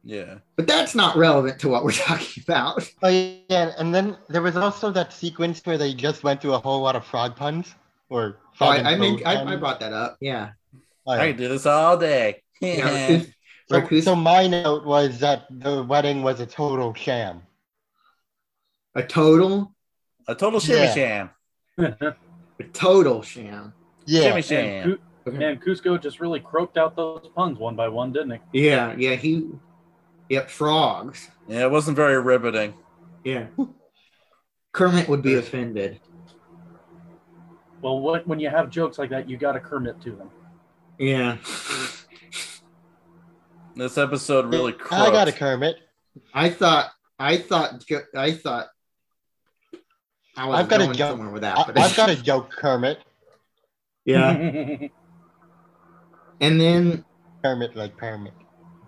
[0.08, 2.88] Yeah, But that's not relevant to what we're talking about.
[3.02, 6.60] Oh yeah, and then there was also that sequence where they just went through a
[6.60, 7.74] whole lot of frog puns.
[8.10, 10.18] Or Oh, I, I mean, toad I, I brought that up.
[10.22, 10.52] Yeah.
[11.08, 11.12] Oh.
[11.12, 12.44] I can do this all day.
[12.62, 13.28] Yeah, Cus-
[13.68, 17.42] So, or so my note was that the wedding was a total sham.
[18.94, 19.74] a total,
[20.28, 20.94] a total shimmy Yeah.
[20.94, 21.30] sham.
[21.80, 23.74] a total sham.
[24.06, 24.22] Yeah.
[24.22, 25.00] Shimmy sham.
[25.26, 28.66] Cu- and Kuzco just really croaked out those puns one by one, didn't he?
[28.68, 29.16] Yeah, yeah.
[29.16, 29.50] He,
[30.30, 31.30] yep, frogs.
[31.48, 32.76] Yeah, it wasn't very riveting.
[33.24, 33.48] Yeah.
[34.72, 36.00] Kermit would be offended.
[37.82, 40.30] Well, what, when you have jokes like that, you got to Kermit to them.
[41.00, 41.38] Yeah.
[43.76, 45.76] This episode really I got a Kermit.
[46.34, 47.84] I thought, I thought,
[48.16, 48.68] I thought.
[50.38, 51.10] I was I've got a going joke.
[51.12, 51.58] somewhere with that.
[51.58, 53.00] I, but I've got a joke, Kermit.
[54.06, 54.88] yeah.
[56.42, 57.06] And then
[57.42, 58.34] Kermit like Kermit.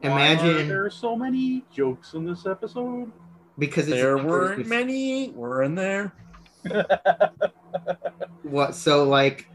[0.01, 3.09] Why are imagine there are so many jokes in this episode.
[3.57, 5.29] because it's There weren't New- many.
[5.31, 6.13] Were in there.
[8.43, 8.75] What?
[8.75, 9.47] So like,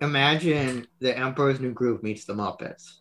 [0.00, 2.98] imagine the Emperor's New Groove meets the Muppets.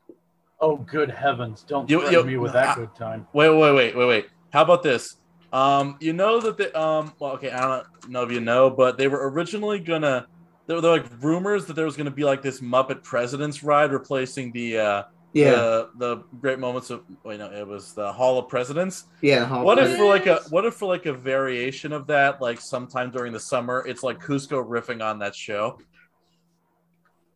[0.65, 1.63] Oh, good heavens!
[1.67, 2.75] Don't You- threaten you- me with that ah.
[2.75, 3.27] good time.
[3.33, 4.25] Wait, wait, wait, wait, wait.
[4.51, 5.17] How about this?
[5.53, 8.97] Um, you know that the um, well, okay, I don't know if you know, but
[8.97, 10.25] they were originally gonna.
[10.67, 14.51] There were like rumors that there was gonna be like this Muppet President's Ride replacing
[14.53, 17.03] the uh, Yeah, the the Great Moments of.
[17.23, 19.03] Wait, no, it was the Hall of Presidents.
[19.21, 19.45] yeah.
[19.45, 19.97] Hall What if Pass.
[19.97, 23.39] for like a what if for like a variation of that, like sometime during the
[23.39, 25.77] summer, it's like Kuzco riffing on that show?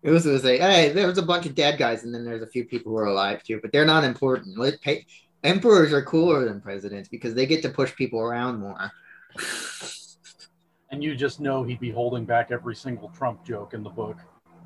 [0.02, 2.42] It was, it was like, hey, there's a bunch of dead guys, and then there's
[2.42, 4.58] a few people who are alive too, but they're not important.
[4.58, 5.06] Let pay,
[5.44, 8.92] emperors are cooler than presidents because they get to push people around more.
[10.92, 14.18] And you just know he'd be holding back every single Trump joke in the book.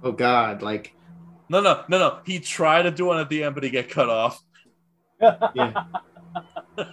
[0.03, 0.95] Oh God, like
[1.49, 2.19] No, no, no, no.
[2.25, 4.41] He tried to do one at the end, but he get cut off.
[5.21, 5.85] yeah,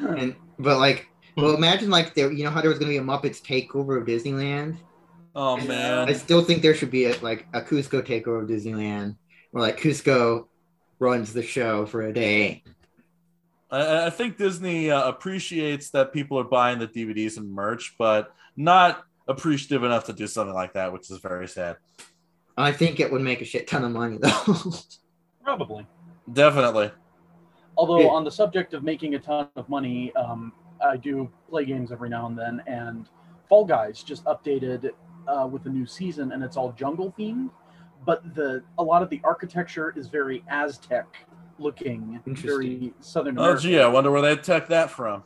[0.00, 3.02] and but like, well, imagine like there, you know how there was gonna be a
[3.02, 4.76] Muppets takeover of Disneyland,
[5.38, 6.08] Oh man!
[6.08, 9.16] I still think there should be a, like a Kuzco takeover of Disneyland,
[9.50, 10.46] where like Kuzco
[10.98, 12.64] runs the show for a day.
[13.70, 18.32] I, I think Disney uh, appreciates that people are buying the DVDs and merch, but
[18.56, 21.76] not appreciative enough to do something like that, which is very sad.
[22.56, 24.56] I think it would make a shit ton of money though.
[25.44, 25.86] Probably.
[26.32, 26.92] Definitely.
[27.76, 28.06] Although Yeah.
[28.08, 32.08] on the subject of making a ton of money, um, I do play games every
[32.08, 33.06] now and then, and
[33.50, 34.90] Fall Guys just updated
[35.28, 37.50] uh, with a new season, and it's all jungle themed.
[38.04, 41.06] But the a lot of the architecture is very Aztec
[41.58, 45.24] looking, very Southern Oh gee, I wonder where they took that from.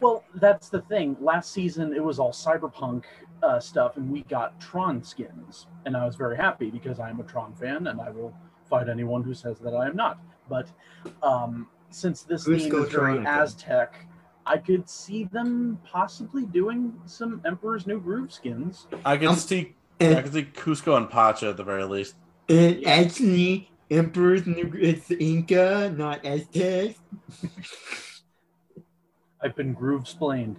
[0.00, 1.16] Well, that's the thing.
[1.20, 3.04] Last season it was all cyberpunk
[3.42, 7.24] uh, stuff, and we got Tron skins, and I was very happy because I'm a
[7.24, 8.34] Tron fan, and I will
[8.68, 10.18] fight anyone who says that I am not.
[10.48, 10.68] But
[11.22, 13.26] um, since this theme Cusco is very Tronica.
[13.26, 14.06] Aztec,
[14.46, 18.86] I could see them possibly doing some Emperor's New Groove skins.
[19.04, 22.14] I can Um, see I And, can see Kuzco and Pacha at the very least.
[22.48, 26.96] and actually, Emperor's New it's Inca, not Aztec.
[29.42, 30.56] I've been groove splained.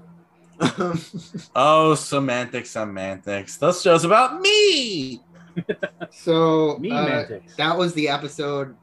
[1.55, 3.57] Oh, semantics, semantics.
[3.57, 5.21] This show's about me.
[6.11, 7.25] so Me uh,
[7.57, 8.75] that was the episode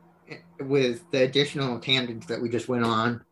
[0.61, 3.23] with the additional tangents that we just went on.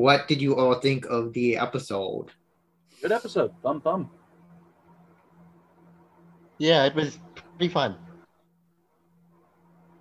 [0.00, 2.28] What did you all think of the episode?
[3.02, 3.52] Good episode.
[3.62, 4.08] Thumb thumb.
[6.56, 7.98] Yeah, it was pretty fun.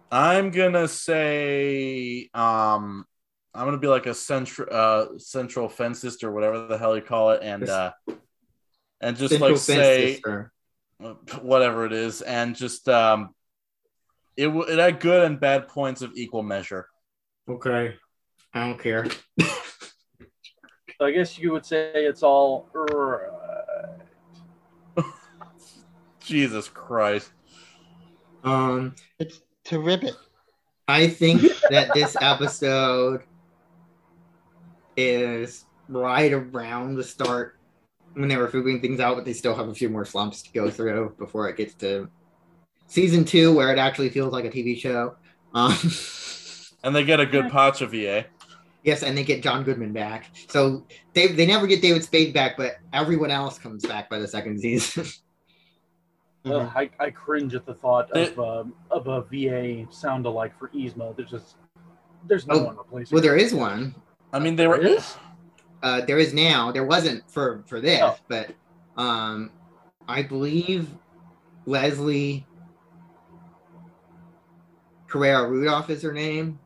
[0.09, 3.03] I'm gonna say um
[3.53, 7.31] I'm gonna be like a central uh central fensist or whatever the hell you call
[7.31, 7.91] it, and uh
[9.01, 10.53] and just Central like say Sister.
[11.41, 13.35] whatever it is, and just um
[14.37, 16.87] it w- it had good and bad points of equal measure.
[17.49, 17.95] Okay.
[18.53, 19.05] I don't care.
[20.99, 22.67] So I guess you would say it's all.
[22.73, 23.29] right.
[26.19, 27.31] Jesus Christ.
[28.43, 30.13] Um, It's terrific.
[30.89, 33.23] I think that this episode
[34.97, 37.57] is right around the start
[38.13, 40.51] when they were figuring things out, but they still have a few more slumps to
[40.51, 42.09] go through before it gets to
[42.87, 45.15] season two, where it actually feels like a TV show.
[45.53, 45.77] Um,
[46.83, 48.25] And they get a good Pacha VA.
[48.89, 50.31] Yes, and they get John Goodman back.
[50.47, 54.27] So they they never get David Spade back, but everyone else comes back by the
[54.27, 55.03] second season.
[56.45, 56.71] Ugh, Mhm.
[56.75, 61.15] I, I cringe at the thought of um, of a VA sound alike for Yzma.
[61.15, 61.57] There's just
[62.27, 63.13] there's no Oh, one replacing.
[63.15, 63.93] well, there is one.
[64.33, 64.77] I mean, they were.
[64.81, 65.15] There is?
[65.83, 66.71] Uh, there is now.
[66.71, 68.15] There wasn't for for this, Oh.
[68.27, 68.55] but
[68.97, 69.51] um,
[70.07, 70.87] I believe
[71.67, 72.47] Leslie
[75.07, 76.57] Carrara Rudolph is her name.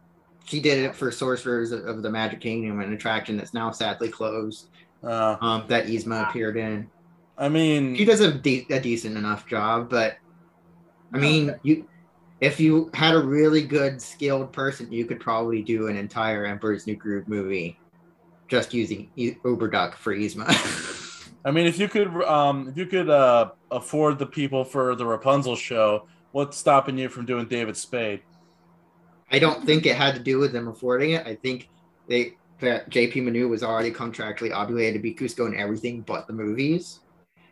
[0.45, 4.69] She did it for Sorcerers of the Magic Kingdom, an attraction that's now sadly closed.
[5.03, 6.89] Uh, Um, that Yzma appeared in.
[7.37, 10.17] I mean, She does a, de- a decent enough job, but
[11.13, 11.59] I mean, Okay.
[11.63, 11.87] you
[12.39, 16.85] if you had a really good skilled person, you could probably do an entire Emperor's
[16.87, 17.77] New Groove movie
[18.49, 20.45] just using U- Uber Duck for Yzma.
[21.45, 25.05] I mean, if you could, um, if you could uh, afford the people for the
[25.05, 28.21] Rapunzel show, what's stopping you from doing David Spade?
[29.33, 31.25] I don't think it had to do with them affording it.
[31.25, 31.69] I think
[32.07, 36.33] they that JP Manoux was already contractually obligated to be Kuzco in everything but the
[36.33, 36.99] movies.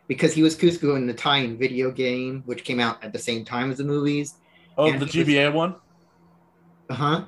[0.08, 3.44] Because he was Kuzco in the tie-in video game, which came out at the same
[3.44, 4.34] time as the movies.
[4.78, 5.74] Oh, Yeah, the he was- GBA one,
[6.88, 7.24] Uh-huh.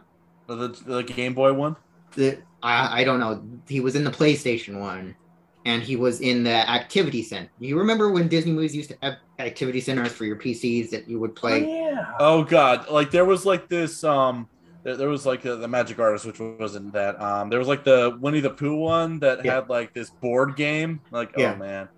[0.47, 1.77] The the Game Boy one.
[2.15, 3.43] The I, I don't know.
[3.69, 5.15] He was in the PlayStation one
[5.65, 7.49] and he was in the activity center.
[7.59, 11.19] You remember when Disney movies used to have activity centers for your PCs that you
[11.19, 11.63] would play?
[11.63, 11.81] Oh, play?
[11.93, 12.13] yeah.
[12.19, 14.05] Oh God, like there was like this.
[14.05, 14.49] Um,
[14.83, 17.21] there, there was like uh, the Magic Artist, which wasn't that.
[17.21, 19.55] Um, there was like the Winnie the Pooh one that Yeah.
[19.57, 21.01] had like this board game.
[21.11, 21.55] Like, Yeah.
[21.55, 21.89] oh man,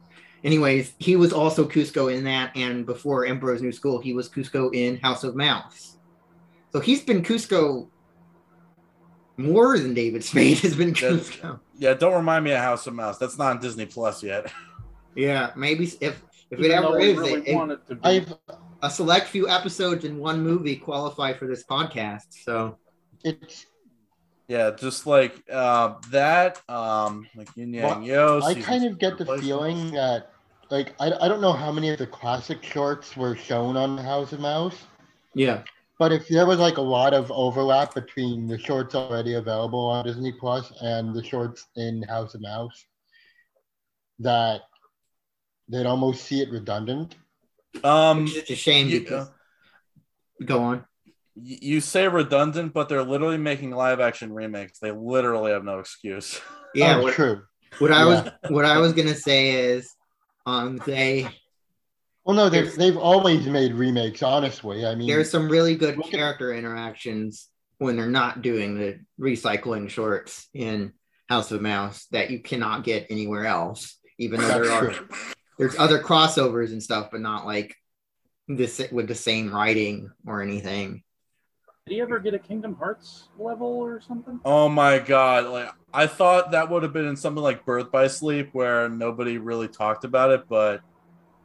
[0.44, 4.72] Anyways, he was also Kuzco in that, and before Emperor's New School, he was Kuzco
[4.72, 5.96] in House of Mouse.
[6.72, 7.88] So he's been Kuzco
[9.36, 11.58] more than David Spade has been That's- Kuzco.
[11.78, 11.94] Yeah.
[11.94, 13.18] Don't remind me of House of Mouse.
[13.18, 14.52] That's not on Disney Plus yet.
[15.18, 17.94] Yeah, maybe if if it Even though ever is, really it- it- want it to
[17.94, 18.00] be.
[18.04, 18.34] I've
[18.82, 22.26] a select few episodes in one movie qualify for this podcast.
[22.44, 22.76] So
[23.24, 23.64] it's
[24.46, 26.60] Yeah, just like uh, that.
[26.68, 28.40] Um, like Yin Yang Yo.
[28.44, 30.32] I kind of get the feeling that
[30.70, 34.32] like I, I don't know how many of the classic shorts were shown on House
[34.34, 34.76] of Mouse,
[35.32, 35.62] yeah,
[35.98, 40.04] but if there was like a lot of overlap between the shorts already available on
[40.04, 42.84] Disney Plus and the shorts in House of Mouse,
[44.18, 44.62] that
[45.68, 47.14] they'd almost see it redundant.
[47.82, 50.84] Um, it's a shame you, because uh, go on.
[51.34, 54.78] you say redundant, but they're literally making live action remakes.
[54.78, 56.40] They literally have no excuse.
[56.74, 57.42] Yeah, oh, what, true.
[57.78, 59.94] what I was what I was gonna say is,
[60.44, 61.28] um, they
[62.26, 64.20] Well, no, they've they've always made remakes.
[64.20, 67.48] Honestly, I mean, There's some really good Look at- character interactions
[67.78, 70.92] when they're not doing the recycling shorts in
[71.28, 73.98] House of Mouse that you cannot get anywhere else.
[74.18, 74.94] Even though there are
[75.56, 77.76] there's other crossovers and stuff, but not like
[78.48, 81.04] this with the same writing or anything.
[81.86, 84.40] Did he ever get a Kingdom Hearts level or something?
[84.44, 85.46] Oh my god!
[85.46, 89.38] Like I thought that would have been in something like Birth by Sleep, where nobody
[89.38, 90.80] really talked about it, but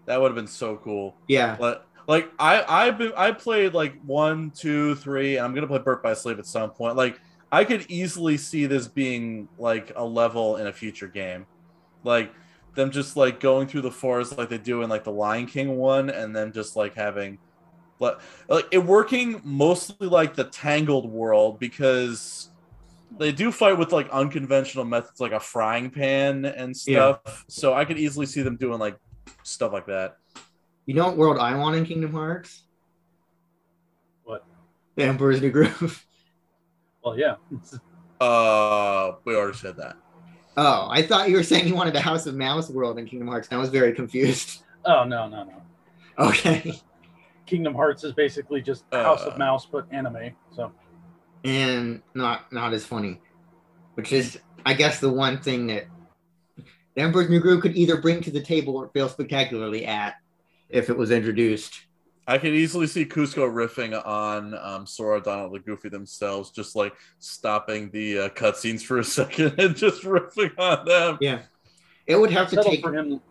[0.08, 1.18] that would have been so cool.
[1.28, 5.68] Yeah, But like I I've been I played like one, two, three, and I'm gonna
[5.68, 6.96] play Birth by Sleep at some point.
[6.96, 7.20] Like
[7.52, 11.48] I could easily see this being like a level in a future game,
[12.04, 12.34] like
[12.76, 15.76] them just like going through the forest like they do in like the Lion King
[15.78, 17.40] one, and then just like having,
[18.00, 22.50] but like it working mostly like the Tangled world because
[23.20, 27.16] they do fight with like unconventional methods like a frying pan and Yeah.
[27.24, 27.46] stuff.
[27.50, 28.98] So I could easily see them doing like
[29.44, 30.18] stuff like that.
[30.86, 32.64] you know what world I want in Kingdom Hearts?
[34.24, 34.46] What?
[34.96, 36.06] The Emperor's New Groove.
[37.04, 37.38] Well, yeah.
[38.20, 39.96] Uh, we already said that.
[40.56, 43.28] Oh, I thought you were saying you wanted a House of Mouse world in Kingdom
[43.28, 43.48] Hearts.
[43.50, 44.62] and I was very confused.
[44.86, 45.62] Oh no, no, no.
[46.20, 46.74] Okay.
[47.48, 49.32] Kingdom Hearts is basically just House Uh.
[49.32, 50.32] of Mouse but anime.
[50.56, 50.72] So
[51.44, 53.20] and not not as funny,
[53.96, 55.86] which is I guess the one thing that
[56.96, 60.16] the Emperor's New Groove could either bring to the table or fail spectacularly at
[60.70, 61.86] if it was introduced.
[62.28, 66.94] I could easily see Kuzco riffing on um, Sora, Donald, and Goofy themselves, just like
[67.20, 71.18] stopping the uh, cutscenes for a second and just riffing on them.
[71.20, 71.42] Yeah,
[72.08, 72.82] it would have I'd to settle take.
[72.82, 73.22] for him.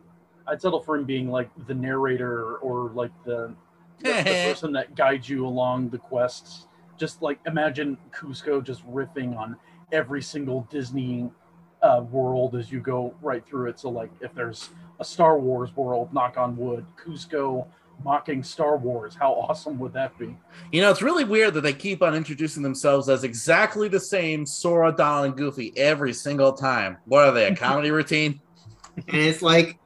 [0.47, 3.55] I'd settle for him being like the narrator or like the,
[4.01, 6.67] the, the person that guides you along the quests.
[6.99, 9.57] Just like imagine Kuzco just riffing on
[9.93, 11.31] every single Disney
[11.83, 13.79] uh, world as you go right through it.
[13.79, 17.67] So like if there's a Star Wars world, knock on wood, Kuzco
[18.05, 19.15] mocking Star Wars.
[19.15, 20.37] How awesome would that be?
[20.73, 24.47] You know, it's really weird that they keep on introducing themselves as exactly the same
[24.47, 26.99] Sora, Donald, and Goofy every single time.
[27.07, 28.41] What are they, a comedy routine?
[28.97, 29.79] And it's like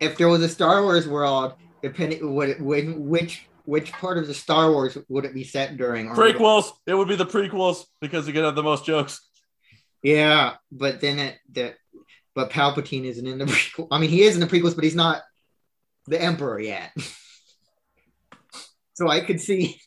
[0.00, 4.34] if there was a Star Wars world, depending what when which which part of the
[4.34, 6.08] Star Wars would it be set during?
[6.08, 6.72] Or Prequels.
[6.86, 9.20] It would be the prequels because you get have the most jokes.
[10.02, 11.76] Yeah, but then it that
[12.34, 13.88] but Palpatine isn't in the prequel.
[13.90, 15.22] I mean, he is in the prequels, but he's not
[16.06, 16.92] the Emperor yet.
[18.94, 19.80] so I could see.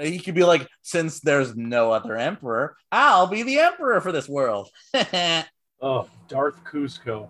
[0.00, 4.28] He could be like, since there's no other emperor, I'll be the emperor for this
[4.28, 4.68] world.
[5.80, 7.28] Oh, Darth Kuzco.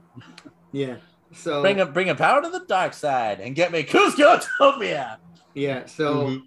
[0.72, 0.96] Yeah.
[1.34, 5.18] So bring a bring a power to the dark side and get me Kuzco-topia,
[5.52, 5.84] yeah.
[5.84, 6.40] So Mhm.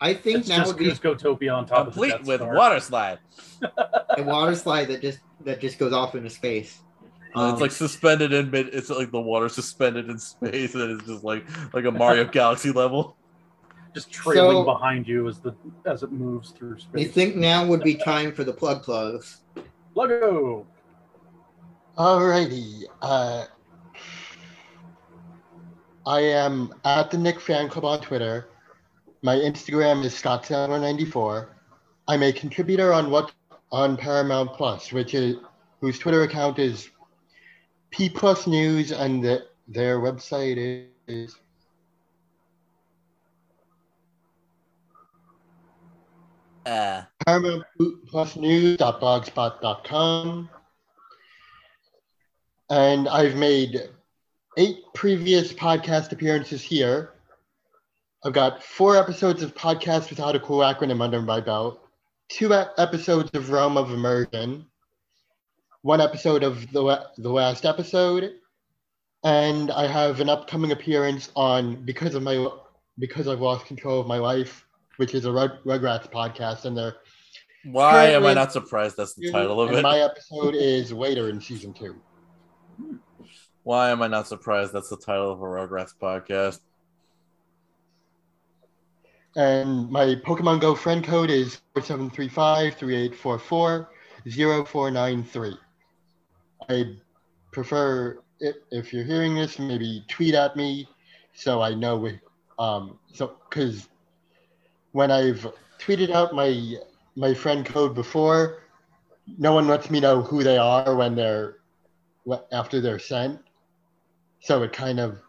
[0.00, 2.40] I think It's now just would be Kuzco-topia on top of the complete Death with
[2.40, 2.54] Star.
[2.54, 3.18] water slide.
[4.16, 6.80] a water slide that just that just goes off into space.
[7.34, 8.68] Uh, Um, it's like suspended in mid.
[8.72, 11.44] It's like the water suspended in space, and it's just like
[11.74, 13.16] like a Mario Galaxy level.
[13.94, 15.52] just trailing So- behind you as the
[15.84, 17.10] as it moves through I space.
[17.12, 19.40] think now would be time for the plug plugs.
[19.96, 20.64] Lego.
[21.96, 22.84] Alrighty.
[23.02, 23.46] Uh,
[26.06, 28.48] I am at the Nick Fan Club on Twitter.
[29.22, 31.48] My Instagram is Scott94.
[32.06, 33.32] I'm a contributor on what
[33.70, 35.36] on Paramount Plus, which is
[35.80, 36.90] whose Twitter account is
[37.90, 41.36] P Plus News, and the, their website is
[46.66, 47.62] Uh, Paramount
[48.08, 50.50] Plus News.blogspot.com.
[52.68, 53.88] And I've made
[54.58, 57.14] eight previous podcast appearances here.
[58.24, 61.80] I've got four episodes of Podcast Without a Cool Acronym under my belt,
[62.28, 64.66] two episodes of Realm of Immersion,
[65.82, 68.32] one episode of the, the last episode,
[69.22, 72.48] and I have an upcoming appearance on Because of My
[72.98, 74.66] Because I've Lost Control of My Life,
[74.96, 76.96] which is a Rug- Rugrats podcast, and they're
[77.64, 78.96] why am I not surprised?
[78.96, 79.82] That's the title of it.
[79.82, 81.96] My episode is later in season two.
[83.62, 84.72] Why am I not surprised?
[84.72, 86.60] That's the title of a Rugrats podcast.
[89.38, 93.88] And my Pokemon Go friend code is 4735 3844
[94.66, 95.56] 0493.
[96.68, 96.96] I
[97.52, 100.88] prefer, if, you're hearing this, maybe tweet at me
[101.34, 102.10] so I know.
[102.58, 103.88] Um, so, because
[104.90, 105.46] when I've
[105.78, 106.74] tweeted out my
[107.14, 108.64] my friend code before,
[109.38, 111.58] no one lets me know who they are when they're
[112.50, 113.40] after they're sent.
[114.40, 115.20] So it kind of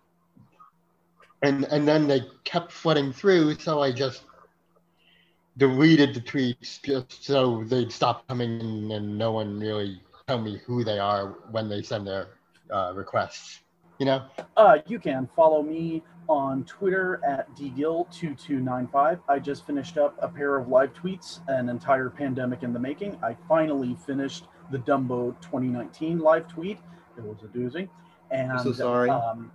[1.42, 4.24] and and then they kept flooding through, so I just
[5.58, 10.60] deleted the tweets just so they'd stop coming in and no one really tell me
[10.66, 12.28] who they are when they send their
[12.72, 13.60] uh, requests.
[14.00, 14.24] You know,
[14.56, 19.20] Uh, you can follow me on Twitter at dgill2295.
[19.28, 23.20] I just finished up a pair of live tweets, an entire pandemic in the making.
[23.22, 26.80] I finally finished the Dumbo 2019 live tweet.
[27.18, 27.90] It was a doozy.
[28.32, 29.10] And I'm so sorry.
[29.10, 29.52] Um,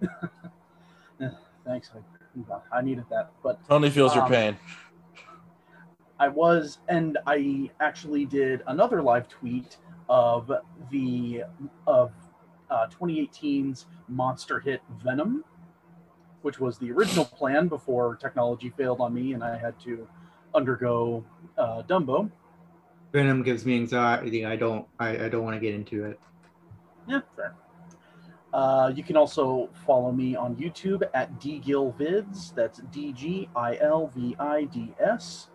[1.64, 1.90] thanks.
[1.94, 3.32] I, I needed that.
[3.42, 4.56] But Tony feels your Um, pain.
[6.18, 10.50] I was, and I actually did another live tweet of
[10.90, 11.44] the
[11.86, 12.12] of
[12.70, 15.44] uh, 2018's monster hit Venom,
[16.42, 20.06] which was the original plan before technology failed on me and I had to
[20.54, 21.24] undergo
[21.56, 22.30] uh, Dumbo.
[23.12, 24.44] Venom gives me anxiety.
[24.46, 24.86] I don't.
[25.00, 26.20] I, I don't want to get into it.
[27.08, 27.54] Yeah, fair.
[28.52, 32.54] Uh, you can also follow me on YouTube at dgilvids.
[32.54, 35.48] That's D G I L V I D S.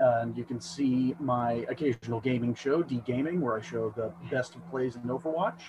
[0.00, 4.56] And you can see my occasional gaming show, D Gaming, where I show the best
[4.56, 5.60] of plays in Overwatch.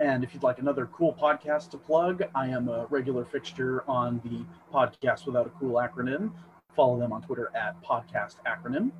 [0.00, 4.20] And if you'd like another cool podcast to plug, I am a regular fixture on
[4.24, 4.44] the
[4.76, 6.32] Podcast Without a Cool Acronym.
[6.74, 8.90] Follow them on Twitter at Podcast Acronym.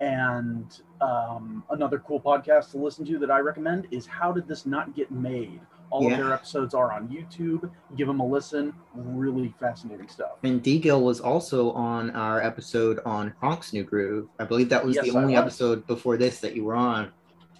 [0.00, 4.64] And um, another cool podcast to listen to that I recommend is How Did This
[4.64, 5.60] Not Get Made?
[5.90, 6.12] All Yeah.
[6.12, 7.70] of their episodes are on YouTube.
[7.96, 8.74] Give them a listen.
[8.94, 10.32] Really fascinating stuff.
[10.42, 14.28] And D Gill was also on our episode on Kronk's New Groove.
[14.38, 15.42] I believe that was Yes, the only was.
[15.42, 17.10] episode before this that you were on.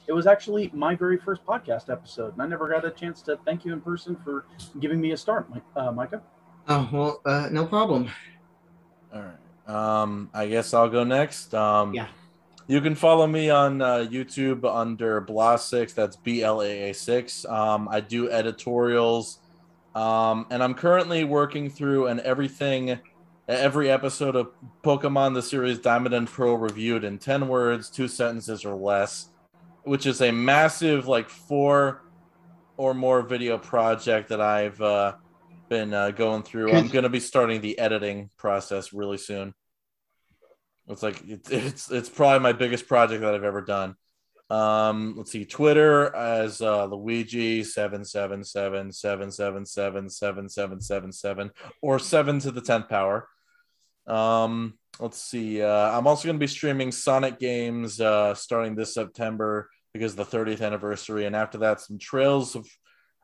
[0.07, 3.39] It was actually my very first podcast episode, and I never got a chance to
[3.45, 4.47] thank you in person for
[4.81, 6.23] giving me a start, Mi- uh, Micah.
[6.69, 8.09] Oh well, uh, no problem.
[9.15, 9.35] All right.
[10.03, 11.55] Um, I guess I'll go next.
[11.55, 12.07] Um, Yeah.
[12.71, 15.95] You can follow me on uh, YouTube under Blaa6.
[15.95, 17.47] That's B L A A 6.
[17.47, 19.39] Um, I do editorials.
[19.95, 23.01] Um, and I'm currently working through an everything,
[23.49, 24.51] every episode of
[24.85, 29.31] Pokemon the series Diamond and Pearl reviewed in 10 words, two sentences or less,
[29.85, 32.03] which is a massive, like, four
[32.77, 35.15] or more video project that I've uh,
[35.71, 36.73] been uh, going through.
[36.73, 39.55] I'm going to be starting the editing process really soon.
[40.89, 43.95] It's like it's it's, probably my biggest project that I've ever done.
[44.49, 50.81] Um, let's see, Twitter as uh, Luigi seven seven seven seven seven seven seven seven
[50.81, 51.51] seven seven
[51.83, 53.29] or seven to the tenth power.
[54.07, 55.63] Um, let's see.
[55.63, 60.25] Uh, I'm also going to be streaming Sonic games uh, starting this September because the
[60.25, 62.67] 30th anniversary, and after that, some Trails of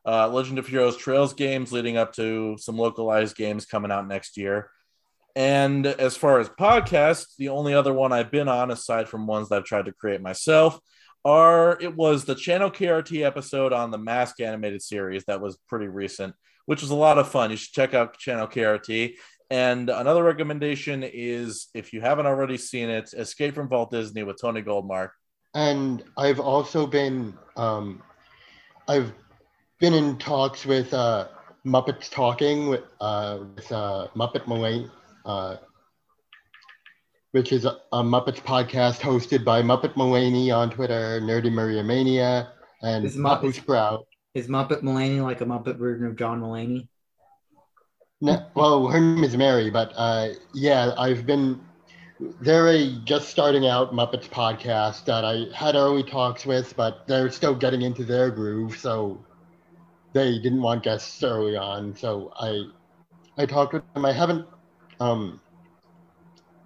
[0.06, 4.36] uh, Legend of Heroes Trails games leading up to some localized games coming out next
[4.36, 4.70] year.
[5.36, 9.48] And as far as podcasts, the only other one I've been on, aside from ones
[9.48, 10.78] that I've tried to create myself,
[11.24, 15.88] are it was the Channel KRT episode on the Mask animated series that was pretty
[15.88, 16.34] recent,
[16.66, 17.50] which was a lot of fun.
[17.50, 19.14] You should check out Channel KRT.
[19.50, 24.40] And another recommendation is if you haven't already seen it, Escape from Walt Disney with
[24.40, 25.10] Tony Goldmark.
[25.54, 28.02] and I've also been um,
[28.88, 29.12] I've
[29.80, 31.28] been in talks with uh,
[31.64, 34.90] Muppets Talking with uh, with uh, Muppet Mulaney,
[35.24, 35.56] uh,
[37.32, 42.52] which is a, a Muppets podcast hosted by Muppet Mulaney on Twitter, Nerdy Maria Mania,
[42.82, 44.06] and Is Papu Muppets- Sprout.
[44.34, 46.88] Is Muppet Mulaney like a Muppet version of John Mulaney?
[48.20, 51.60] No, well, her name is Mary, but uh, yeah, I've been.
[52.40, 57.28] They're a just starting out Muppets podcast that I had early talks with, but they're
[57.30, 59.22] still getting into their groove, so
[60.12, 61.94] they didn't want guests early on.
[61.96, 62.62] So I,
[63.36, 64.04] I talked with them.
[64.06, 64.46] I haven't,
[65.00, 65.40] um,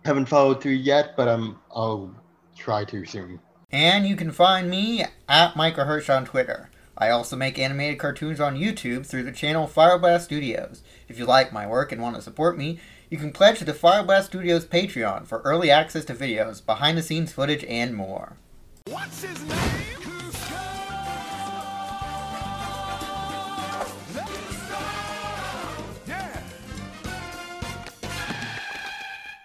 [0.04, 2.14] haven't followed through yet, but um, I'll
[2.56, 3.40] try to soon.
[3.70, 6.70] And you can find me at Micah Hirsh on Twitter.
[6.96, 10.82] I also make animated cartoons on YouTube through the channel Fireblast Studios.
[11.06, 13.72] If you like my work and want to support me, you can pledge to the
[13.72, 18.36] Fireblast Studios Patreon for early access to videos, behind the scenes footage, and more.
[18.86, 20.07] What's his name?